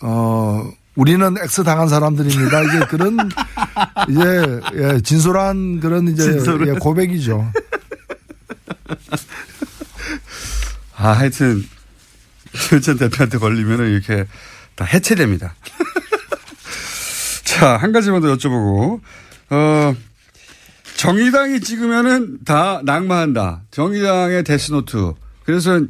[0.00, 0.64] 어
[1.00, 2.62] 우리는 X 당한 사람들입니다.
[2.62, 3.16] 이제 그런
[4.10, 6.38] 이제 예, 진솔한 그런 이제.
[6.66, 7.50] 예, 고백이죠.
[10.96, 11.64] 아, 하여튼,
[12.52, 14.26] 최천 대표한테 걸리면은 이렇게
[14.74, 15.54] 다 해체됩니다.
[17.44, 19.00] 자, 한 가지만 더 여쭤보고,
[19.48, 19.94] 어,
[20.96, 23.62] 정의당이 찍으면은 다 낙마한다.
[23.70, 25.14] 정의당의 데스노트.
[25.44, 25.80] 그래서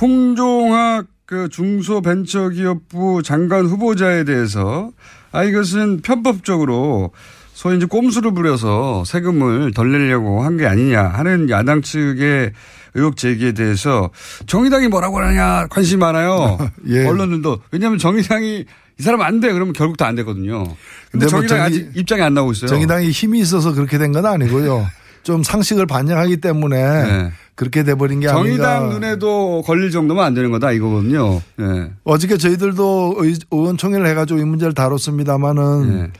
[0.00, 4.90] 홍종학 그 중소벤처기업부 장관 후보자에 대해서
[5.30, 7.12] 아, 이것은 편법적으로
[7.54, 12.50] 소위 이제 꼼수를 부려서 세금을 덜 내려고 한 게 아니냐 하는 야당 측의
[12.94, 14.10] 의혹 제기에 대해서
[14.46, 16.58] 정의당이 뭐라고 하느냐 관심이 많아요.
[16.88, 17.06] 예.
[17.06, 17.60] 언론들도.
[17.70, 18.64] 왜냐하면 정의당이
[18.98, 19.52] 이 사람 안 돼.
[19.52, 20.64] 그러면 결국 다 안 되거든요.
[20.64, 20.76] 근데,
[21.12, 22.68] 근데 뭐 정의당이 정의- 아직 입장이 안 나오고 있어요.
[22.68, 24.84] 정의당이 힘이 있어서 그렇게 된 건 아니고요.
[25.22, 27.30] 좀 상식을 반영하기 때문에 네.
[27.54, 28.94] 그렇게 돼버린 게 정의당 아닌가.
[28.94, 31.40] 눈에도 걸릴 정도면 안 되는 거다 이거거든요.
[31.60, 31.90] 예.
[32.04, 36.10] 어저께 저희들도 의- 의원총회를 해가지고 이 문제를 다뤘습니다마는 예.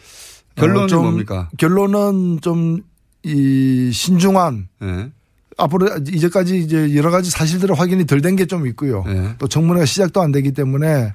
[0.56, 1.48] 결론은 어, 좀 뭡니까?
[1.58, 2.80] 결론은 좀
[3.22, 5.10] 이 신중한 예.
[5.58, 9.04] 앞으로 이제까지 이제 여러 가지 사실들을 확인이 덜 된 게 좀 있고요.
[9.08, 9.34] 예.
[9.38, 11.12] 또 청문회가 시작도 안 되기 때문에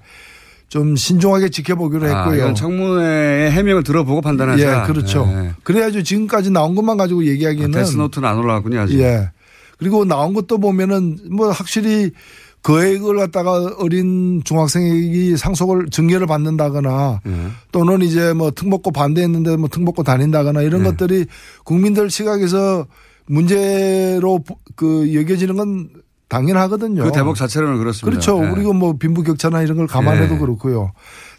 [0.67, 2.53] 좀 신중하게 지켜보기로 아, 했고요.
[2.55, 4.83] 청문회의 해명을 들어보고 판단하자.
[4.83, 5.27] 예, 그렇죠.
[5.31, 5.51] 예.
[5.63, 6.03] 그래야죠.
[6.03, 8.99] 지금까지 나온 것만 가지고 아, 얘기하기는 데스노트는 안 올라왔군요 아직.
[8.99, 9.29] 예.
[9.77, 12.11] 그리고 나온 것도 보면은 뭐 확실히
[12.63, 17.31] 거액을 갖다가 어린 중학생이 상속을 증여를 받는다거나 예.
[17.71, 20.89] 또는 이제 뭐 특목고 반대했는데 뭐 특목고 다닌다거나 이런 네.
[20.89, 21.25] 것들이
[21.63, 22.87] 국민들 시각에서
[23.27, 25.89] 문제로 보- 그 여겨지는 건
[26.27, 27.03] 당연하거든요.
[27.03, 28.09] 그 대목 자체로는 그렇습니다.
[28.09, 28.43] 그렇죠.
[28.45, 28.49] 예.
[28.51, 30.39] 그리고 뭐 빈부격차나 이런 걸 감안해도 예.
[30.39, 30.91] 그렇고요.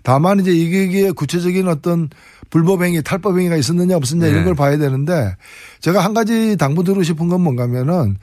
[0.03, 2.09] 다만 이제 이게 구체적인 어떤
[2.51, 4.31] 불법행위, 탈법행위가 있었느냐 없었느냐 예.
[4.31, 5.35] 이런 걸 봐야 되는데
[5.81, 8.17] 제가 한 가지 당부드리고 싶은 건 뭔가면은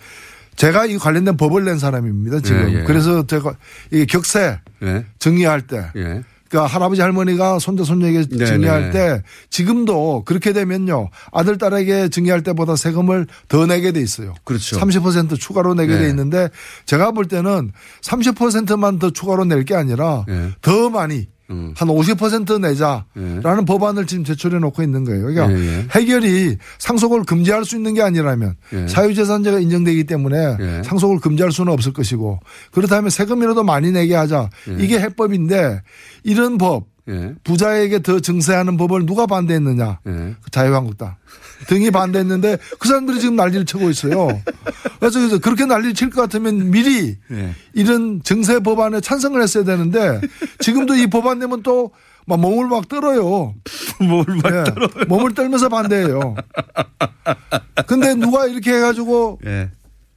[0.56, 2.40] 제가 이 관련된 법을 낸 사람입니다.
[2.42, 2.70] 지금.
[2.70, 2.84] 예, 예.
[2.84, 3.56] 그래서 제가
[3.92, 5.06] 이게 격세 예.
[5.20, 6.24] 정리할 때 예.
[6.54, 8.92] 그러니까 할아버지 할머니가 손자 손녀에게 네, 증여할 네.
[8.92, 14.36] 때 지금도 그렇게 되면요 아들 딸에게 증여할 때보다 세금을 더 내게 돼 있어요.
[14.44, 14.78] 그렇죠.
[14.80, 16.04] 30% 추가로 내게 네.
[16.04, 16.50] 돼 있는데
[16.86, 17.72] 제가 볼 때는
[18.04, 20.50] 30%만 더 추가로 낼 게 아니라 예.
[20.62, 21.74] 더 많이 음.
[21.76, 23.66] 한50% 내자라는 예.
[23.66, 25.26] 법안을 지금 제출해 놓고 있는 거예요.
[25.26, 25.88] 그러니까 예, 예.
[25.92, 28.88] 해결이 상속을 금지할 수 있는 게 아니라면 예.
[28.88, 30.82] 사유재산제가 인정되기 때문에 예.
[30.84, 32.40] 상속을 금지할 수는 없을 것이고
[32.72, 34.50] 그렇다면 세금이라도 많이 내게 하자.
[34.70, 34.84] 예.
[34.84, 35.82] 이게 해법인데
[36.24, 37.34] 이런 법 예.
[37.44, 40.00] 부자에게 더 증세하는 법을 누가 반대했느냐?
[40.08, 40.36] 예.
[40.52, 41.16] 자유한국당
[41.68, 44.28] 등이 반대했는데 그 사람들이 지금 난리를 치고 있어요.
[45.00, 47.56] 그래서 그래서 그렇게 난리를 칠 것 같으면 미리 예.
[47.74, 50.22] 이런 증세 법안에 찬성을 했어야 되는데
[50.60, 51.92] 지금도 이 법안 내면 또
[52.26, 53.54] 막 몸을 막 떨어요.
[54.00, 54.90] 몸을 막 예, 떨어요.
[55.10, 56.36] 몸을 떨면서 반대해요.
[57.88, 59.70] 근데 누가 이렇게 해가지고 예.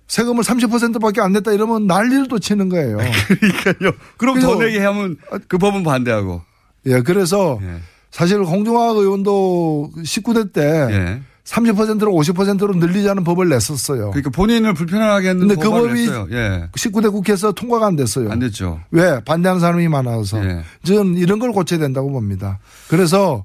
[0.07, 2.99] 세금을 30%밖에 안 냈다 이러면 난리를 또 치는 거예요.
[3.41, 3.93] 그러니까요.
[4.19, 5.17] 그럼 더 내게 하면
[5.49, 6.43] 그 법은 반대하고.
[6.87, 7.77] 예, 그래서 예.
[8.11, 11.23] 사실 홍종학 의원도 19대 때 예.
[11.45, 14.11] 30%로 50%로 늘리자는 법을 냈었어요.
[14.11, 16.27] 그러니까 본인을 불편하게 했는 근데 그 법이 냈어요.
[16.33, 16.69] 예.
[16.73, 18.31] 19대 국회에서 통과가 안 됐어요.
[18.31, 18.81] 안 됐죠.
[18.91, 19.21] 왜?
[19.25, 20.45] 반대하는 사람이 많아서.
[20.45, 20.63] 예.
[20.83, 22.59] 저는 이런 걸 고쳐야 된다고 봅니다.
[22.89, 23.45] 그래서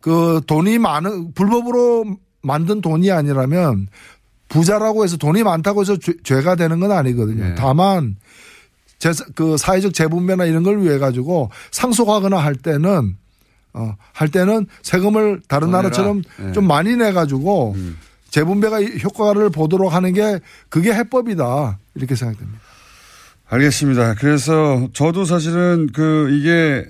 [0.00, 2.04] 그 돈이 많은, 불법으로
[2.40, 3.88] 만든 돈이 아니라면
[4.48, 7.44] 부자라고 해서 돈이 많다고 해서 죄, 가 되는 건 아니거든요.
[7.44, 7.54] 예.
[7.56, 8.16] 다만
[8.98, 13.16] 제, 그 사회적 재분배나 이런 걸 위해 가지고 상속하거나 할 때는
[13.74, 15.82] 어, 할 때는 세금을 다른 더 내라.
[15.82, 16.52] 나라처럼 예.
[16.52, 17.76] 좀 많이 내 가지고
[18.30, 21.78] 재분배가 효과를 보도록 하는 게 그게 해법이다.
[21.94, 22.60] 이렇게 생각됩니다.
[23.48, 24.14] 알겠습니다.
[24.14, 26.86] 그래서 저도 사실은 그 이게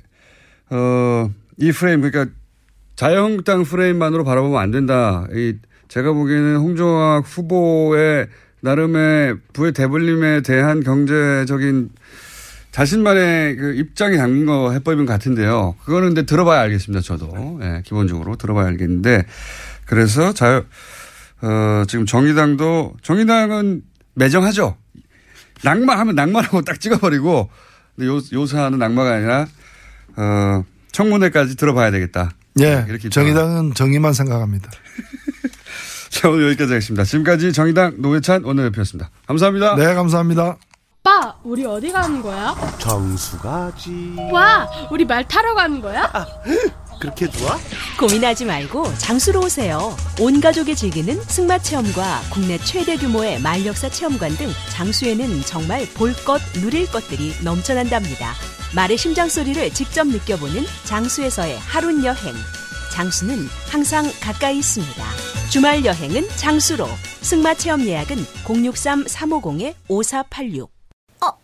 [0.71, 2.33] 어 이 프레임 그러니까
[2.97, 5.27] 자유한국당 프레임만으로 바라보면 안 된다.
[5.33, 5.55] 이
[5.89, 8.29] 제가 보기에는 홍종학 후보의
[8.61, 11.91] 나름의 부의 대불림에 대한 경제적인
[12.73, 15.77] 자신만의 그 입장이 담긴 거 해법인 것 같은데요.
[15.85, 17.03] 그거는 근데 들어봐야 알겠습니다.
[17.03, 19.25] 저도 예, 기본적으로 들어봐야 알겠는데
[19.87, 20.65] 그래서 자유
[21.41, 23.83] 어 지금 정의당도 정의당은
[24.15, 24.77] 매정하죠.
[25.65, 27.51] 낙마하면 낙마라고 딱 찍어버리고
[28.03, 29.47] 요, 요사하는 낙마가 아니라
[30.17, 32.33] 어, 청문회까지 들어봐야 되겠다.
[32.61, 32.85] 예.
[32.89, 34.71] 이렇게 정의당은 정의만 생각합니다.
[36.11, 37.05] 자 오늘 여기까지 하겠습니다.
[37.05, 39.11] 지금까지 정의당 노회찬 원내대표였습니다.
[39.27, 39.77] 감사합니다.
[39.77, 40.57] 네, 감사합니다.
[41.01, 42.55] 오빠, 우리 어디 가는 거야?
[42.79, 44.15] 정수 가지.
[44.31, 46.11] 와, 우리 말 타러 가는 거야?
[47.01, 47.57] 그렇게 좋아?
[47.99, 49.97] 고민하지 말고 장수로 오세요.
[50.21, 56.13] 온 가족이 즐기는 승마 체험과 국내 최대 규모의 말 역사 체험관 등 장수에는 정말 볼
[56.25, 58.33] 것, 누릴 것들이 넘쳐난답니다.
[58.75, 62.35] 말의 심장 소리를 직접 느껴보는 장수에서의 하룬 여행.
[63.03, 65.05] 장수는 항상 가까이 있습니다.
[65.53, 66.85] 주말 여행은 장수로.
[67.21, 70.69] 승마 체험 예약은 063-350-5486.
[71.21, 71.37] 아,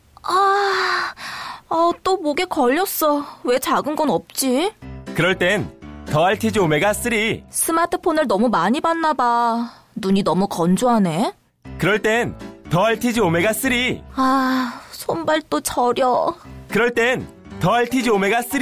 [1.68, 3.24] 아, 또 목에 걸렸어.
[3.44, 4.72] 왜 작은 건 없지?
[5.14, 5.70] 그럴 땐
[6.06, 7.12] 더할 티즈 오메가 3.
[7.50, 9.70] 스마트폰을 너무 많이 봤나 봐.
[9.94, 11.34] 눈이 너무 건조하네.
[11.78, 12.36] 그럴 땐
[12.68, 13.72] 더할 티즈 오메가 3.
[14.16, 16.34] 아, 손발 도 저려.
[16.68, 17.24] 그럴 땐
[17.64, 18.60] 더할 티즈 오메가 3.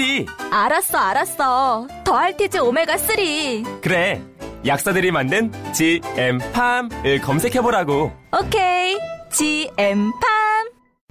[0.52, 1.88] 알았어, 알았어.
[2.04, 3.80] 더할티즈 오메가 3.
[3.80, 4.22] 그래.
[4.64, 8.12] 약사들이 만든 GM팜을 검색해보라고.
[8.40, 8.96] 오케이.
[9.32, 10.12] GM팜.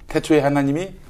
[0.08, 0.88] 태초에 하나님이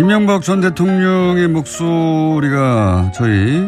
[0.00, 3.62] 이명박 전 대통령의 목소리가 저희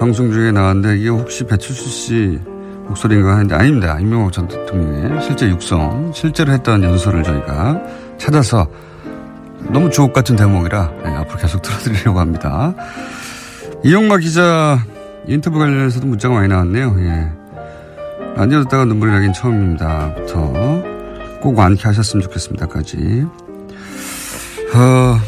[0.00, 2.40] 방송 중에 나왔는데 이게 혹시 배철수 씨
[2.88, 3.98] 목소리인가 하는데 아닙니다.
[4.00, 7.80] 이명박 전 대통령의 실제 육성, 실제로 했던 연설을 저희가
[8.18, 8.66] 찾아서
[9.70, 12.74] 너무 주옥 같은 대목이라 네, 앞으로 계속 들어드리려고 합니다.
[13.84, 14.80] 이용마 기자
[15.28, 16.96] 인터뷰 관련해서도 문자가 많이 나왔네요.
[16.98, 17.32] 예.
[18.34, 20.82] 라디오 듣다가 눈물이 나긴 처음입니다.부터
[21.42, 23.47] 꼭 완쾌하셨으면 좋겠습니다.까지.
[24.74, 25.18] 어,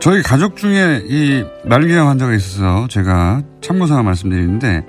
[0.00, 4.84] 저희 가족 중에 이 말기암 환자가 있어서 제가 참고사항 말씀드리는데,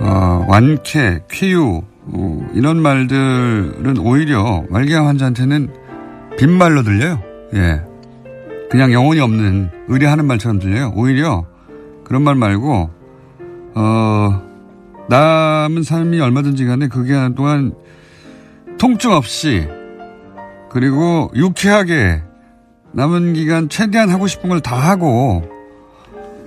[0.00, 5.68] 어, 완쾌, 쾌유, 어, 이런 말들은 오히려 말기암 환자한테는
[6.38, 7.22] 빈말로 들려요.
[7.54, 7.82] 예.
[8.70, 10.92] 그냥 영혼이 없는 의뢰하는 말처럼 들려요.
[10.94, 11.44] 오히려
[12.04, 12.90] 그런 말 말고,
[13.74, 14.42] 어,
[15.08, 17.74] 남은 삶이 얼마든지 간에 그 기간 동안
[18.78, 19.66] 통증 없이
[20.70, 22.22] 그리고 유쾌하게
[22.92, 25.42] 남은 기간 최대한 하고 싶은 걸 다 하고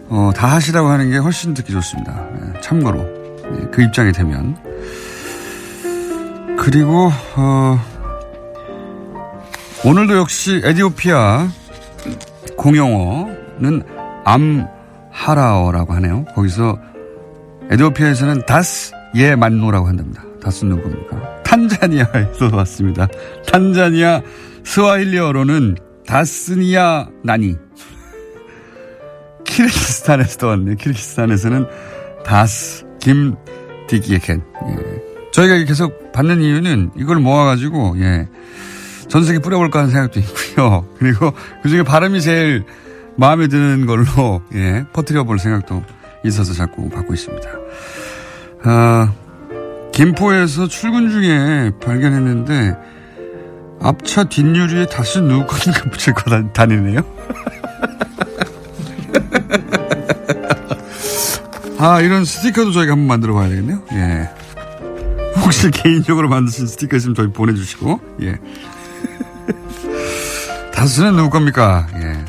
[0.09, 2.27] 어, 다 하시라고 하는 게 훨씬 듣기 좋습니다.
[2.39, 4.57] 네, 참고로 네, 그 입장이 되면
[6.59, 7.79] 그리고 어,
[9.85, 11.47] 오늘도 역시 에디오피아
[12.57, 13.83] 공용어는
[14.25, 16.25] 암하라어라고 하네요.
[16.35, 16.77] 거기서
[17.71, 20.23] 에디오피아에서는 다스 예 만노라고 한답니다.
[20.43, 21.40] 다스 누굽니까?
[21.51, 23.07] 탄자니아에서 왔습니다.
[23.51, 24.21] 탄자니아
[24.63, 25.75] 스와힐리어로는
[26.07, 27.57] 다스니아 나니.
[29.43, 30.75] 키르기스탄에서도 왔네요.
[30.75, 31.67] 키르기스탄에서는
[32.25, 33.35] 다스 김
[33.87, 34.41] 디기에켄.
[34.69, 35.01] 예.
[35.33, 38.29] 저희가 계속 받는 이유는 이걸 모아가지고 예.
[39.09, 40.87] 전 세계 뿌려볼까 하는 생각도 있고요.
[40.97, 41.33] 그리고
[41.63, 42.63] 그중에 발음이 제일
[43.17, 45.83] 마음에 드는 걸로 예, 퍼뜨려 볼 생각도
[46.23, 47.49] 있어서 자꾸 받고 있습니다.
[48.63, 49.13] 아,
[49.91, 52.75] 김포에서 출근 중에 발견했는데
[53.81, 57.01] 앞차 뒷유리에 다시 누구 건가 붙일 거 다니네요.
[61.79, 63.81] 아, 이런 스티커도 저희가 한번 만들어 봐야 되겠네요.
[63.93, 64.29] 예.
[65.43, 68.37] 혹시 개인적으로 만드신 스티커 있으면 저희 보내주시고, 예.
[70.73, 71.87] 다수는 누구 겁니까?
[71.95, 72.23] 예.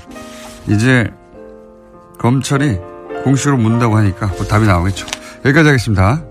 [0.73, 1.13] 이제
[2.19, 2.79] 검찰이
[3.25, 5.07] 공식으로 묻는다고 하니까 뭐 답이 나오겠죠.
[5.45, 6.25] 여기까지 하겠습니다.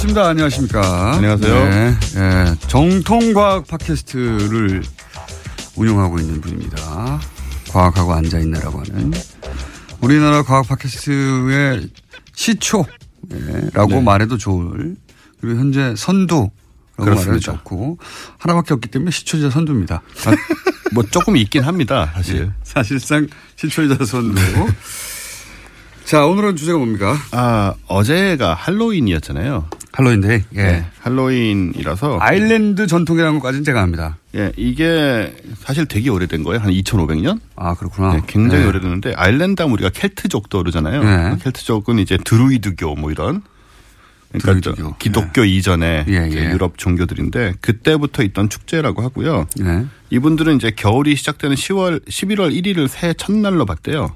[0.00, 0.28] 나오셨습니다.
[0.28, 1.12] 안녕하십니까.
[1.14, 1.64] 안녕하세요.
[1.68, 4.82] 네, 네, 정통과학 팟캐스트를
[5.76, 7.20] 운영하고 있는 분입니다.
[7.70, 9.12] 과학하고 앉아있네라고 하는.
[10.00, 11.90] 우리나라 과학 팟캐스트의
[12.34, 12.88] 시초라고
[13.88, 14.00] 네.
[14.00, 14.96] 말해도 좋을.
[15.40, 16.50] 그리고 현재 선두라고
[16.96, 17.98] 말해도 좋고.
[18.38, 20.02] 하나밖에 없기 때문에 시초자 선두입니다.
[20.26, 20.30] 아,
[20.92, 22.10] 뭐 조금 있긴 합니다.
[22.14, 22.46] 사실.
[22.46, 24.40] 네, 사실상 시초자 선두.
[26.10, 27.16] 자, 오늘은 주제가 뭡니까?
[27.30, 29.66] 아, 어제가 할로윈이었잖아요.
[29.92, 30.42] 할로윈 데이?
[30.56, 30.62] 예.
[30.64, 32.18] 네, 할로윈이라서.
[32.20, 34.18] 아일랜드 전통이라는 것까지는 제가 압니다.
[34.34, 36.60] 예, 이게 사실 되게 오래된 거예요.
[36.60, 37.38] 한 2,500년?
[37.54, 38.14] 아, 그렇구나.
[38.14, 38.68] 네, 굉장히 네.
[38.70, 41.04] 오래됐는데, 아일랜드 하면 우리가 켈트족도 그러잖아요.
[41.04, 41.36] 네.
[41.44, 43.42] 켈트족은 이제 드루이드교 뭐 이런
[44.32, 46.50] 그러니까 저 기독교 이전에 예, 예.
[46.50, 49.46] 유럽 종교들인데 그때부터 있던 축제라고 하고요.
[49.60, 49.86] 예.
[50.10, 54.12] 이분들은 이제 겨울이 시작되는 10월 11월 1일을 새해 첫날로 봤대요.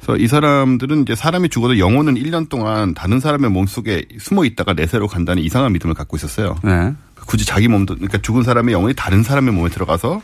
[0.00, 0.06] 예.
[0.06, 5.06] 그래서 이 사람들은 이제 사람이 죽어도 영혼은 1년 동안 다른 사람의 몸속에 숨어 있다가 내세로
[5.06, 6.56] 간다는 이상한 믿음을 갖고 있었어요.
[6.66, 6.94] 예.
[7.26, 10.22] 굳이 자기 몸도 그러니까 죽은 사람의 영혼이 다른 사람의 몸에 들어가서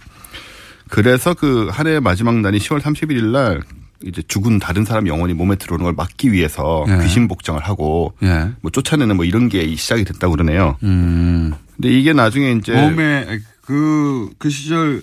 [0.89, 3.61] 그래서 그 한 해의 마지막 날인 10월 31일 날
[4.05, 7.03] 이제 죽은 다른 사람 영혼이 몸에 들어오는 걸 막기 위해서 예.
[7.03, 8.51] 귀신 복장을 하고 예.
[8.61, 10.77] 뭐 쫓아내는 뭐 이런 게 시작이 됐다고 그러네요.
[10.83, 11.53] 음.
[11.77, 13.27] 근데 이게 나중에 이제 몸에
[13.63, 15.03] 그, 그 시절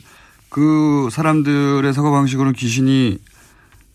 [0.49, 3.17] 그 사람들의 사고 방식으로는 귀신이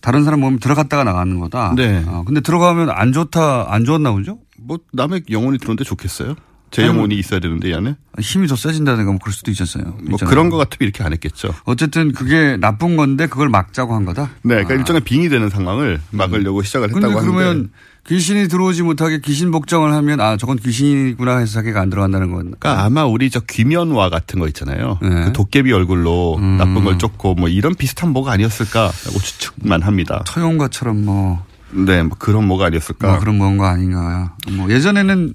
[0.00, 1.74] 다른 사람 몸에 들어갔다가 나가는 거다.
[1.76, 2.04] 네.
[2.06, 4.38] 어, 근데 들어가면 안 좋다, 안 좋았나 보죠?
[4.58, 6.34] 뭐 남의 영혼이 들어오는데 좋겠어요?
[6.70, 9.84] 제 아니, 영혼이 있어야 되는데 이 안에 힘이 더 세진다든가 뭐 그럴 수도 있었어요.
[9.84, 10.30] 뭐 있잖아요.
[10.30, 11.54] 그런 거 같으면 이렇게 안 했겠죠.
[11.64, 14.30] 어쨌든 그게 나쁜 건데 그걸 막자고 한 거다.
[14.42, 16.92] 네, 그러니까 일종의 빙이 되는 상황을 막으려고 시작을 아.
[16.92, 17.68] 근데 했다고 그러면 하는데
[18.08, 22.54] 귀신이 들어오지 못하게 귀신 복장을 하면 아 저건 귀신이구나 해서 자기가 안 들어간다는 건.
[22.58, 24.98] 그러니까 아마 우리 저 귀면화 같은 거 있잖아요.
[25.02, 25.24] 네.
[25.26, 26.56] 그 도깨비 얼굴로 음.
[26.56, 30.22] 나쁜 걸 쫓고 뭐 이런 비슷한 뭐가 아니었을까라고 추측만 합니다.
[30.26, 31.44] 처용과처럼 뭐.
[31.70, 33.08] 네, 뭐 그런 뭐가 아니었을까.
[33.08, 34.34] 뭐 그런 뭔가 아닌가.
[34.52, 35.34] 뭐 예전에는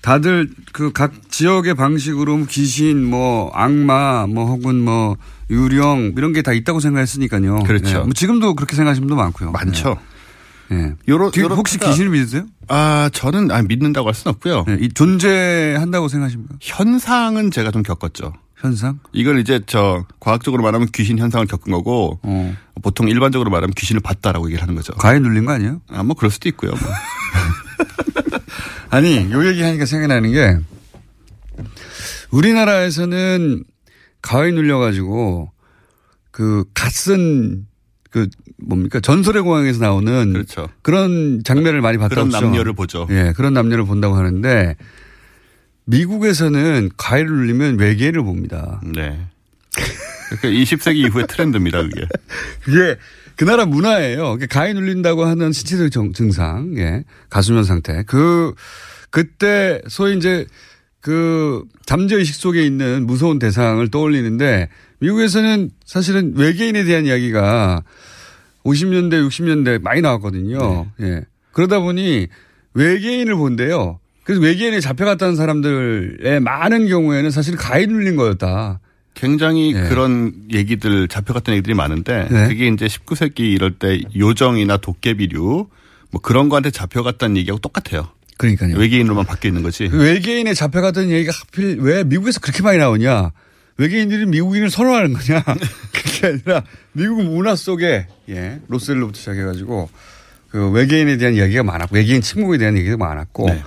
[0.00, 5.16] 다들 그 각 지역의 방식으로 뭐 귀신, 뭐 악마, 뭐 혹은 뭐
[5.50, 7.60] 유령 이런 게 다 있다고 생각했으니까요.
[7.60, 7.98] 그렇죠.
[7.98, 8.02] 예.
[8.02, 9.52] 뭐 지금도 그렇게 생각하시는 분도 많고요.
[9.52, 9.90] 많죠.
[10.00, 10.11] 예.
[10.72, 10.94] 예.
[11.08, 12.46] 요러, 기- 요러 혹시 귀신을 믿으세요?
[12.68, 14.64] 아, 저는 아, 믿는다고 할 수는 없고요.
[14.68, 16.54] 예, 이 존재한다고 생각하십니까?
[16.60, 18.32] 현상은 제가 좀 겪었죠.
[18.56, 19.00] 현상?
[19.12, 22.56] 이걸 이제 저 과학적으로 말하면 귀신 현상을 겪은 거고 어.
[22.80, 24.92] 보통 일반적으로 말하면 귀신을 봤다라고 얘기를 하는 거죠.
[24.94, 25.80] 과에 눌린 거 아니에요?
[25.88, 26.70] 아, 뭐 그럴 수도 있고요.
[26.70, 26.80] 뭐.
[28.90, 30.58] 아니, 요 얘기 하니까 생각나는 게
[32.30, 33.64] 우리나라에서는
[34.22, 35.50] 가위 눌려가지고
[36.30, 37.66] 그 갓쓴
[38.12, 40.68] 그 뭡니까 전설의 공항에서 나오는 그렇죠.
[40.84, 42.42] 런 장면을 많이 봤다고 그런.
[42.42, 43.08] 남녀를 보죠.
[43.10, 44.76] 예, 그런 남녀를 본다고 하는데
[45.84, 48.80] 미국에서는 가위를 눌리면 외계인을 봅니다.
[48.84, 49.18] 네.
[50.40, 52.06] 그러니까 20세기 이후의 트렌드입니다, 그게.
[52.64, 52.96] 그게
[53.36, 54.32] 그 나라 문화예요.
[54.34, 58.02] 그게 가위 눌린다고 하는 신체적 정- 증상, 예, 가수면 상태.
[58.06, 58.54] 그
[59.10, 60.46] 그때 소위 이제
[61.00, 64.68] 그 잠재 의식 속에 있는 무서운 대상을 떠올리는데
[65.02, 67.82] 미국에서는 사실은 외계인에 대한 이야기가
[68.64, 70.86] 50년대, 60년대 많이 나왔거든요.
[71.00, 71.22] 예.
[71.50, 72.28] 그러다 보니
[72.74, 73.98] 외계인을 본대요.
[74.22, 78.78] 그래서 외계인에 잡혀갔다는 사람들의 많은 경우에는 사실 가위 눌린 거였다.
[79.14, 79.88] 굉장히 예.
[79.88, 82.48] 그런 얘기들 잡혀갔던 얘기들이 많은데 네.
[82.48, 85.66] 그게 이제 19세기 이럴 때 요정이나 도깨비류
[86.12, 88.08] 뭐 그런 거한테 잡혀갔다는 얘기하고 똑같아요.
[88.38, 88.76] 그러니까요.
[88.76, 89.88] 외계인으로만 바뀌어 있는 거지.
[89.88, 93.32] 그 외계인에 잡혀갔던 얘기가 하필 왜 미국에서 그렇게 많이 나오냐.
[93.82, 95.42] 외계인들이 미국인을 선호하는 거냐.
[95.92, 96.62] 그게 아니라
[96.92, 99.90] 미국 문화 속에, 예, 로스웰로부터 시작해가지고
[100.50, 103.62] 그 외계인에 대한 이야기가 많았고, 외계인 침묵에 대한 얘기가 많았고, 네.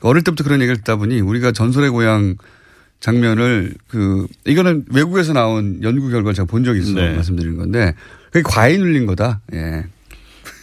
[0.00, 2.36] 어릴 때부터 그런 얘기를 듣다 보니 우리가 전설의 고향
[3.00, 6.94] 장면을 그, 이거는 외국에서 나온 연구 결과를 제가 본 적이 있어요.
[6.94, 7.14] 네.
[7.14, 7.94] 말씀드리는 건데,
[8.26, 9.40] 그게 과잉 눌린 거다.
[9.52, 9.84] 예.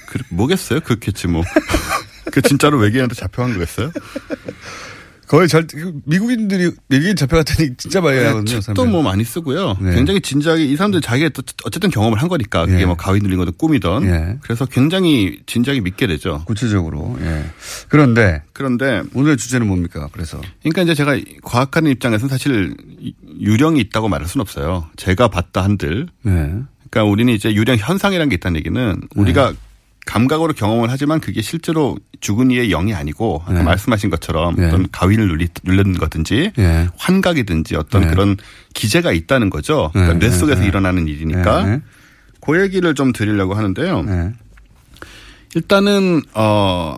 [0.08, 0.80] 그, 뭐겠어요?
[0.80, 1.44] 그렇겠지 뭐.
[2.32, 3.92] 그 진짜로 외계인한테 잡혀간 거겠어요?
[5.28, 5.66] 거의 절,
[6.06, 8.46] 미국인들이 외계인 잡혀갔더니 진짜 많이 나거든요.
[8.46, 8.90] 책도 사람들이.
[8.90, 9.78] 뭐 많이 쓰고요.
[9.82, 9.96] 네.
[9.96, 12.86] 굉장히 진지하게 이 사람들 자기가 또 어쨌든 경험을 한 거니까 그게 예.
[12.86, 14.38] 뭐 가위 눌린 거든 꿈이든 예.
[14.42, 16.44] 그래서 굉장히 진지하게 믿게 되죠.
[16.46, 17.18] 구체적으로.
[17.22, 17.46] 예.
[17.90, 20.08] 그런데 그런데 오늘의 주제는 뭡니까?
[20.12, 22.76] 그래서 그러니까 이제 제가 과학하는 입장에서는 사실
[23.40, 24.88] 유령이 있다고 말할 수는 없어요.
[24.96, 26.08] 제가 봤다 한들.
[26.22, 26.32] 네.
[26.90, 29.54] 그러니까 우리는 이제 유령 현상이라는 게 있다는 얘기는 우리가
[30.06, 33.64] 감각으로 경험을 하지만 그게 실제로 죽은 이의 영이 아니고 아까 네.
[33.64, 34.68] 말씀하신 것처럼 네.
[34.68, 36.90] 어떤 가위를 눌리, 눌린 거든지 예.
[36.98, 38.08] 환각이든지 어떤 네.
[38.08, 38.38] 그런
[38.74, 39.90] 기제가 있다는 거죠.
[39.94, 40.20] 그러니까 네.
[40.20, 40.68] 뇌 속에서 네.
[40.68, 41.82] 일어나는 일이니까 네.
[42.40, 44.04] 그 얘기를 좀 드리려고 하는데요.
[44.04, 44.34] 네.
[45.56, 46.98] 일단은 어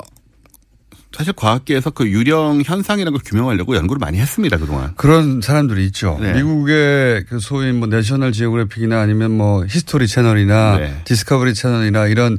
[1.13, 4.93] 사실 과학계에서 그 유령 현상이라는 걸 규명하려고 연구를 많이 했습니다 그동안.
[4.97, 6.17] 그런 사람들이 있죠.
[6.21, 6.33] 네.
[6.33, 11.01] 미국의 그 소위 뭐 National Geographic이나 아니면 뭐 History Channel이나 네.
[11.05, 12.37] Discovery Channel이나 이런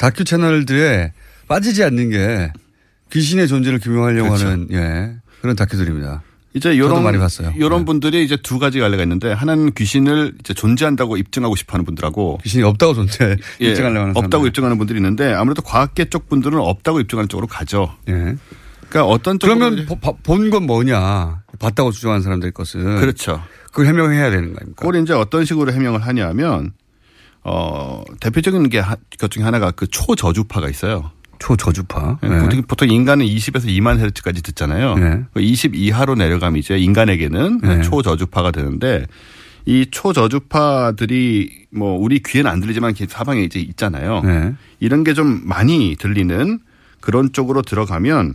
[0.00, 1.12] 다큐 채널들에
[1.46, 2.52] 빠지지 않는 게
[3.12, 4.46] 귀신의 존재를 규명하려고 그렇죠.
[4.46, 5.14] 하는 예.
[5.42, 6.22] 그런 다큐들입니다.
[6.54, 7.52] 이제 이런 많이 봤어요.
[7.56, 7.84] 이런 네.
[7.84, 12.64] 분들이 이제 두 가지 갈래가 있는데 하나는 귀신을 이제 존재한다고 입증하고 싶어 하는 분들하고 귀신이
[12.64, 14.48] 없다고 존재 예, 입증하려고 하는 없다고 사람들.
[14.48, 17.94] 입증하는 분들이 있는데 아무래도 과학계 쪽 분들은 없다고 입증하는 쪽으로 가죠.
[18.08, 18.12] 예.
[18.88, 19.86] 그러니까 어떤 쪽으로 그러면
[20.24, 21.42] 본 건 뭐냐?
[21.58, 23.42] 봤다고 주장하는 사람들 것은 그렇죠.
[23.66, 24.82] 그걸 해명해야 되는 거 아닙니까?
[24.82, 26.72] 그걸 이제 어떤 식으로 해명을 하냐면
[27.44, 28.82] 어 대표적인 게
[29.18, 31.10] 것 중에 하나가 그 초저주파가 있어요.
[31.38, 32.18] 초저주파.
[32.22, 32.28] 네.
[32.28, 32.62] 네.
[32.68, 34.94] 보통, 인간은 20에서 2만 헤르츠까지 듣잖아요.
[34.96, 35.24] 네.
[35.36, 37.82] 20 이하로 내려가면 이제 인간에게는 네.
[37.82, 39.06] 초저주파가 되는데
[39.64, 44.20] 이 초저주파들이 뭐 우리 귀에는 안 들리지만 사방에 이제 있잖아요.
[44.22, 44.54] 네.
[44.80, 46.58] 이런 게 좀 많이 들리는
[47.00, 48.34] 그런 쪽으로 들어가면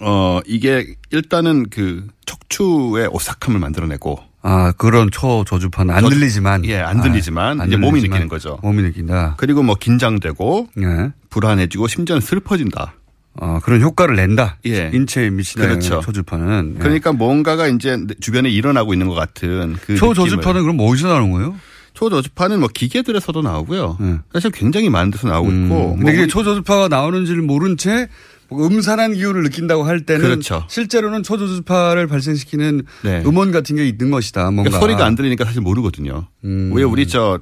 [0.00, 7.02] 어 이게 일단은 그 척추의 오싹함을 만들어내고 아 그런 초저주파는 안 저주- 들리지만 예, 안
[7.02, 8.58] 들리지만 아, 안 이제 몸이 들리지만 느끼는 거죠.
[8.62, 9.34] 몸이 느낀다.
[9.36, 11.10] 그리고 뭐 긴장되고 예.
[11.28, 12.94] 불안해지고 심지어는 슬퍼진다.
[13.34, 14.56] 어, 그런 효과를 낸다.
[14.66, 14.90] 예.
[14.92, 16.00] 인체에 미치는 그렇죠.
[16.00, 16.74] 초주파는.
[16.76, 16.78] 예.
[16.80, 21.54] 그러니까 뭔가가 이제 주변에 일어나고 있는 것 같은 그 초저주파는 그럼 어디서 나오는 거예요?
[21.94, 23.98] 초저주파는 뭐 기계들에서도 나오고요.
[24.32, 25.58] 사실 굉장히 많은 데서 나오고 있고.
[25.60, 25.68] 음.
[25.68, 28.06] 뭐 근데 이게 우리- 초저주파가 나오는지를 모른 채뭐
[28.52, 30.64] 음산한 기운을 느낀다고 할 때는 그렇죠.
[30.68, 33.22] 실제로는 초저주파를 발생시키는 네.
[33.24, 34.50] 음원 같은 게 있는 것이다.
[34.50, 36.26] 뭔가 그러니까 소리가 안 들리니까 사실 모르거든요.
[36.44, 36.72] 음.
[36.74, 37.40] 왜 우리 저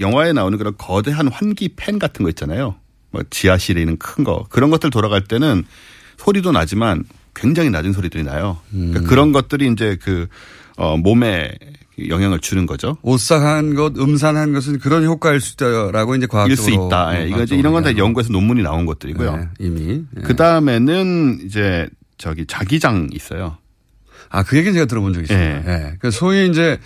[0.00, 2.76] 영화에 나오는 그런 거대한 환기 팬 같은 거 있잖아요.
[3.10, 4.46] 뭐 지하실에 있는 큰 거.
[4.48, 5.64] 그런 것들 돌아갈 때는
[6.16, 7.04] 소리도 나지만
[7.34, 8.58] 굉장히 낮은 소리들이 나요.
[8.72, 8.90] 음.
[8.90, 10.26] 그러니까 그런 것들이 이제 그,
[10.76, 11.52] 어, 몸에
[12.08, 12.96] 영향을 주는 거죠.
[13.02, 17.20] 오싹한 것, 음산한 것은 그런 효과일 수 있다라고 이제 일 과학적으로 수 있다.
[17.20, 19.36] 예, 이거 이제 이런 건 다 연구에서 논문이 나온 것들이고요.
[19.36, 20.04] 네, 이미.
[20.16, 20.22] 예.
[20.22, 21.88] 그 다음에는 이제
[22.18, 23.56] 저기 자기장 있어요.
[24.28, 25.38] 아, 그 얘기는 제가 들어본 적이 있어요.
[25.38, 25.64] 예.
[25.66, 25.96] 예.
[25.98, 26.78] 그 소위 이제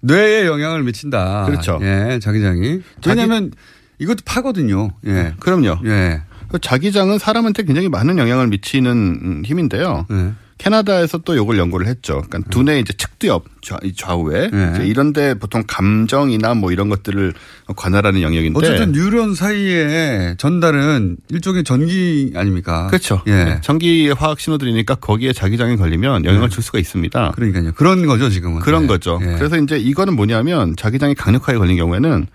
[0.00, 1.46] 뇌에 영향을 미친다.
[1.46, 1.78] 그렇죠.
[1.82, 2.80] 예, 자기장이.
[3.06, 3.50] 왜냐면
[3.98, 4.90] 이것도 파거든요.
[5.06, 5.34] 예.
[5.40, 5.78] 그럼요.
[5.86, 6.22] 예.
[6.48, 10.06] 그 자기장은 사람한테 굉장히 많은 영향을 미치는 음, 힘인데요.
[10.10, 10.32] 예.
[10.58, 12.22] 캐나다에서 또 이걸 연구를 했죠.
[12.28, 14.86] 그러니까 두뇌 이제 측두엽 좌- 좌우에 네.
[14.86, 17.34] 이런데 보통 감정이나 뭐 이런 것들을
[17.76, 22.86] 관할하는 영역인데 어쨌든 뉴런 사이에 전달은 일종의 전기 아닙니까?
[22.86, 23.22] 그렇죠.
[23.26, 23.44] 예.
[23.44, 23.60] 네.
[23.62, 27.32] 전기의 화학 신호들이니까 거기에 자기장이 걸리면 영향을 줄 수가 있습니다.
[27.32, 27.72] 그러니까요.
[27.74, 28.60] 그런 거죠, 지금은.
[28.60, 28.86] 그런 예.
[28.86, 29.18] 거죠.
[29.22, 29.34] 예.
[29.36, 32.26] 그래서 이제 이거는 뭐냐면 자기장이 강력하게 걸린 경우에는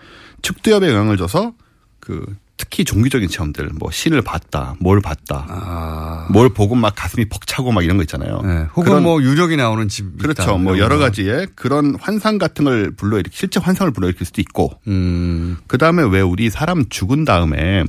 [0.44, 1.54] 측두엽에 영향을 줘서
[2.00, 2.24] 그
[2.62, 7.98] 특히 종교적인 체험들, 뭐 신을 봤다, 뭘 봤다, 뭘 보고 막 가슴이 벅차고 막 이런
[7.98, 8.40] 거 있잖아요.
[8.46, 8.50] 아.
[8.52, 8.68] 예.
[8.76, 10.20] 혹은 뭐 유령이 나오는 집.
[10.20, 10.60] 그렇죠.
[10.60, 11.06] 뭐 여러 거.
[11.06, 14.74] 가지의 그런 환상 같은 걸 불러일으키 실제 환상을 불러일으킬 수도 있고.
[14.88, 15.58] 음.
[15.66, 17.84] 그 다음에 왜 우리 사람 죽은 다음에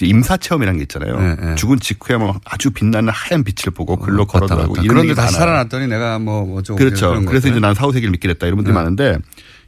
[0.00, 1.20] 임사 체험이라는 게 있잖아요.
[1.20, 1.54] 네, 네.
[1.54, 5.38] 죽은 직후에 뭐 아주 빛나는 하얀 빛을 보고 글로 걸어들어가고 이런 그런데 다시 많아요.
[5.38, 7.22] 살아났더니 내가 뭐 어쩌고 그렇죠.
[7.24, 7.48] 그래서.
[7.48, 8.78] 이제 난 사후세계를 믿게 됐다 이런 분들이 네.
[8.80, 9.18] 많은데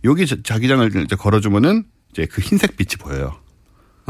[0.02, 3.36] 여기 자- 자기장을 이제 걸어주면은 이제 그 흰색 빛이 보여요.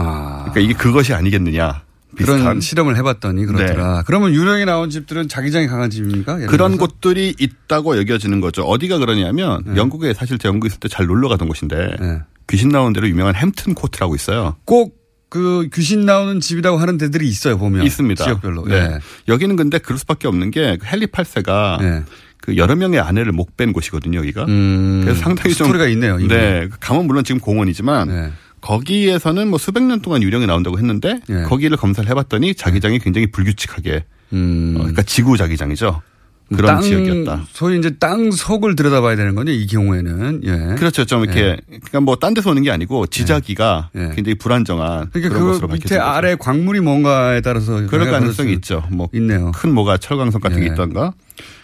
[0.01, 0.39] 아.
[0.51, 1.83] 그러니까 이게 그것이 아니겠느냐.
[2.17, 2.55] 그런 비슷한.
[2.57, 2.61] 네.
[2.61, 4.03] 실험을 해봤더니 그렇더라.
[4.05, 6.39] 그러면 유령이 나온 집들은 자기장이 강한 집입니까?
[6.47, 6.77] 그런?
[6.77, 8.63] 곳들이 있다고 여겨지는 거죠.
[8.65, 12.19] 어디가 그러냐면 영국에 사실 제 영국에 있을 때 잘 놀러 가던 곳인데 네.
[12.49, 14.57] 귀신 나오는 대로 유명한 햄튼 코트라고 있어요.
[14.65, 18.23] 꼭 그 귀신 나오는 집이라고 하는 데들이 있어요 보면 있습니다.
[18.25, 18.67] 지역별로.
[18.67, 18.75] 네.
[18.75, 18.99] 예.
[19.29, 22.05] 여기는 근데 그럴 수밖에 없는 게 헨리 8세가
[22.43, 24.47] 그 여러 명의 아내를 못뺀 곳이거든요, 여기가.
[24.47, 26.19] 음, 그래서 상당히 좀 스토리가 있네요.
[26.19, 26.29] 이미.
[26.29, 31.43] 네, 감은 물론 지금 공원이지만 거기에서는 뭐 수백 년 동안 유령이 나온다고 했는데 예.
[31.43, 34.75] 거기를 검사를 해봤더니 자기장이 굉장히 불규칙하게, 음.
[34.77, 36.03] 어, 그러니까 지구 자기장이죠.
[36.53, 37.45] 그런 땅, 지역이었다.
[37.53, 39.53] 소위 이제 땅 속을 들여다봐야 되는 거죠.
[39.53, 40.41] 이 경우에는.
[40.45, 40.75] 예.
[40.75, 41.05] 그렇죠.
[41.05, 41.57] 좀 이렇게 예.
[41.69, 45.79] 그러니까 뭐 딴 데서 오는 게 아니고 지자기가 굉장히 불안정한 그러니까 그런 그 것으로 밑에
[45.85, 46.11] 밝혀진 거죠.
[46.11, 48.83] 아래 광물이 뭔가에 따라서 그럴 가능성이 있죠.
[48.91, 49.53] 뭐 있네요.
[49.53, 50.63] 큰 뭐가 철광석 같은 예.
[50.63, 51.13] 게 있던가.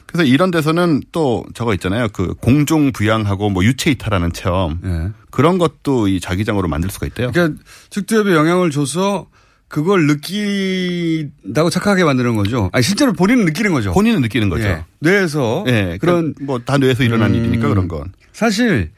[0.06, 2.08] 그래서 이런 데서는 또 저거 있잖아요.
[2.12, 5.10] 그 공중 부양하고 뭐 유체 이탈하는 체험 예.
[5.30, 7.32] 그런 것도 이 자기장으로 만들 수가 있대요.
[7.32, 9.26] 그러니까 측두엽에 영향을 줘서
[9.68, 12.70] 그걸 느낀다고 착하게 만드는 거죠.
[12.72, 13.92] 아니 실제로 본인은 느끼는 거죠.
[13.92, 14.64] 본인은 느끼는 거죠.
[14.64, 14.84] 예.
[15.00, 17.36] 뇌에서 예, 그런 뭐다 뇌에서 일어난 음.
[17.36, 18.12] 일이니까 그런 건.
[18.32, 18.90] 사실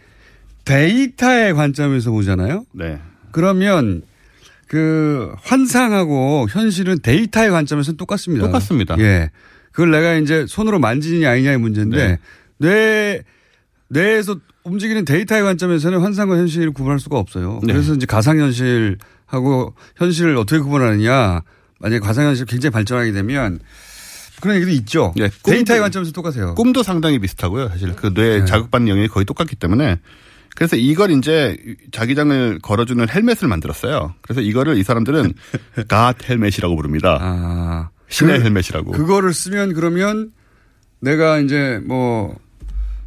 [0.65, 2.65] 데이터의 관점에서 보잖아요.
[2.73, 2.99] 네.
[3.33, 4.03] 그러면
[4.67, 8.45] 그 환상하고 현실은 데이터의 관점에서는 똑같습니다.
[8.47, 8.97] 똑같습니다.
[8.99, 9.31] 예.
[9.79, 12.19] 그걸 내가 이제 손으로 만지느냐 아니냐의 문제인데
[12.59, 13.23] 뇌
[13.91, 17.61] 뇌에서 움직이는 데이터의 관점에서는 환상과 현실을 구분할 수가 없어요.
[17.63, 17.73] 네.
[17.75, 21.43] 그래서 이제 가상현실하고 현실을 어떻게 구분하느냐.
[21.79, 23.61] 만약에 가상현실 굉장히 발전하게 되면
[24.41, 25.15] 그런 얘기도 있죠.
[25.17, 26.55] 네, 데이터의 꿈도- 관점에서 똑같아요.
[26.57, 27.69] 꿈도 상당히 비슷하고요.
[27.69, 28.45] 사실 그뇌 네.
[28.47, 30.01] 자극받는 영역이 거의 똑같기 때문에
[30.57, 31.57] 그래서 이걸 이제
[31.93, 34.15] 자기장을 걸어주는 헬멧을 만들었어요.
[34.23, 35.35] 그래서 이거를 이 사람들은
[35.87, 37.93] God Helmet이라고 부릅니다.
[38.09, 38.93] 신의 그- 헬멧이라고.
[38.93, 40.31] 그거를 쓰면 그러면
[41.01, 42.35] 내가 이제 뭐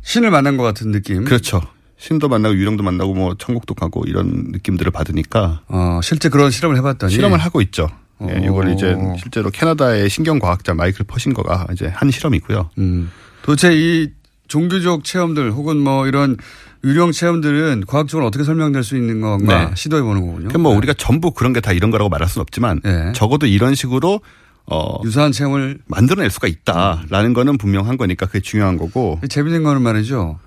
[0.04, 1.24] 신을 만난 것 같은 느낌.
[1.24, 1.62] 그렇죠.
[1.98, 7.12] 신도 만나고 유령도 만나고 뭐 천국도 가고 이런 느낌들을 받으니까 어, 실제 그런 실험을 해봤더니
[7.14, 7.90] 실험을 하고 있죠.
[8.28, 8.42] 예, 어.
[8.44, 12.70] 이걸 이제 실제로 캐나다의 신경과학자 마이클 퍼싱거가 이제 한 실험이고요.
[12.80, 13.12] 음.
[13.44, 14.10] 도대체 이
[14.48, 16.38] 종교적 체험들 혹은 뭐 이런
[16.84, 19.76] 유령 체험들은 과학적으로 어떻게 설명될 수 있는 건가 네.
[19.76, 20.48] 시도해 보는 거군요.
[20.48, 23.12] 그럼 뭐 우리가 전부 그런 게 다 이런 거라고 말할 수는 없지만 네.
[23.14, 24.22] 적어도 이런 식으로
[24.68, 29.20] 어 유사한 체험을 만들어낼 수가 있다라는 거는 분명한 거니까 그게 중요한 거고.
[29.28, 30.40] 재밌는 거는 말이죠.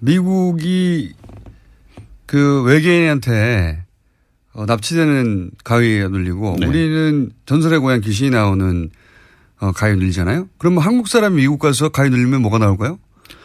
[0.00, 1.12] 미국이
[2.26, 3.84] 그 외계인한테
[4.54, 6.66] 어, 납치되는 가위에 눌리고 네.
[6.66, 8.90] 우리는 전설의 고향 귀신이 나오는
[9.60, 10.48] 어, 가위 눌리잖아요.
[10.58, 12.98] 그럼 뭐 한국 사람이 미국 가서 가위 눌리면 뭐가 나올까요?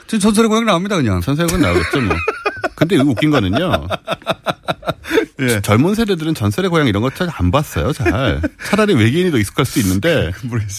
[0.07, 1.21] 지금 전설의 고향 나옵니다 그냥.
[1.21, 2.15] 전설의 고향 나오겠죠 뭐.
[2.75, 3.87] 근데 웃긴 거는요.
[5.41, 5.61] 예.
[5.61, 7.93] 젊은 세대들은 전설의 고향 이런 거 잘 안 봤어요.
[7.93, 8.41] 잘.
[8.65, 10.31] 차라리 외계인이 더 익숙할 수 있는데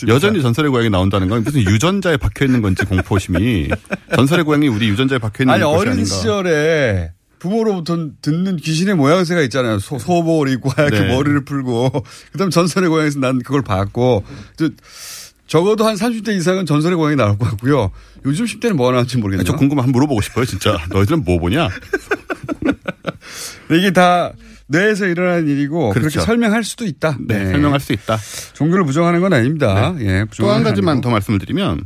[0.09, 3.69] 여전히 전설의 고향이 나온다는 건 무슨 유전자에 박혀 있는 건지 공포심이
[4.15, 6.09] 전설의 고향이 우리 유전자에 박혀 있는 아니 어린 아닌가.
[6.09, 9.79] 시절에 부모로부터 듣는 귀신의 모양새가 있잖아요.
[9.79, 11.09] 소, 소복을 입고 하얗게 네.
[11.15, 14.25] 머리를 풀고 그다음 전설의 고향에서 난 그걸 봤고
[14.57, 14.69] 저,
[15.51, 17.91] 적어도 한 30대 이상은 전설의 고향이 나올 것 같고요.
[18.25, 19.45] 요즘 10대는 뭐가 나올지 모르겠네요.
[19.45, 20.45] 저 궁금한 한번 물어보고 싶어요.
[20.45, 21.69] 진짜 너희들은 뭐 보냐?
[23.69, 24.31] 이게 다
[24.69, 26.21] 뇌에서 일어나는 일이고 그렇게 그렇죠.
[26.21, 27.19] 설명할 수도 있다.
[27.27, 28.17] 네, 설명할 수 있다.
[28.53, 29.97] 종교를 부정하는 건 아닙니다.
[29.99, 31.03] 예, 또 부정하는 한건 가지만 아니고.
[31.03, 31.83] 더 말씀을 드리면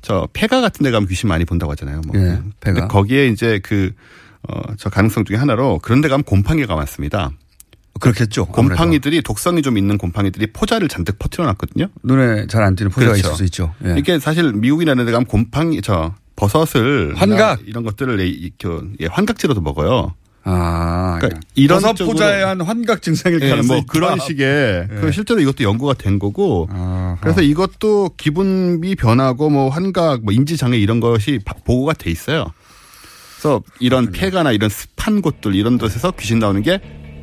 [0.00, 2.00] 저 폐가 같은 데 가면 귀신 많이 본다고 하잖아요.
[2.06, 2.18] 뭐.
[2.18, 2.80] 예, 폐가.
[2.80, 3.92] 근데 거기에 이제 그,
[4.48, 7.30] 어, 저 가능성 중에 하나로 그런 데 가면 곰팡이가 많습니다.
[8.00, 8.46] 그렇겠죠.
[8.46, 11.86] 곰팡이들이 독성이 좀 있는 곰팡이들이 포자를 잔뜩 퍼뜨려 놨거든요.
[12.02, 13.74] 눈에 잘 안 띄는 포자가 있을 수 있죠.
[13.84, 13.94] 예.
[13.98, 17.14] 이게 사실 미국이나 이런 데 가면 곰팡이, 저, 버섯을.
[17.16, 17.60] 환각.
[17.66, 18.18] 이런 것들을
[19.00, 20.14] 예, 환각지로도 먹어요.
[20.44, 23.86] 아, 그러니까 이런 버섯 포자에 한 환각 증상일 예, 가능성이 뭐.
[23.86, 24.88] 그런 식의 예.
[25.00, 26.68] 그 실제로 이것도 연구가 된 거고
[27.20, 32.46] 그래서 이것도 기분이 변하고 뭐 환각 뭐 인지 장애 이런 것이 바- 보고가 돼 있어요.
[33.36, 36.80] 그래서 이런 폐가나 이런 습한 곳들 이런 곳에서 귀신 나오는 게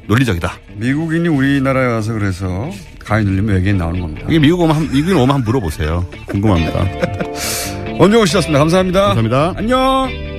[0.09, 0.51] 논리적이다.
[0.75, 4.25] 미국인이 우리나라에 와서 그래서 가위 눌리면 외계인 나오는 겁니다.
[4.27, 6.05] 이게 미국 오면 한, 미국인 오면 한번 물어보세요.
[6.27, 6.79] 궁금합니다.
[7.99, 8.57] 원정호 씨였습니다.
[8.59, 9.01] 감사합니다.
[9.13, 9.53] 감사합니다.
[9.55, 10.38] 안녕.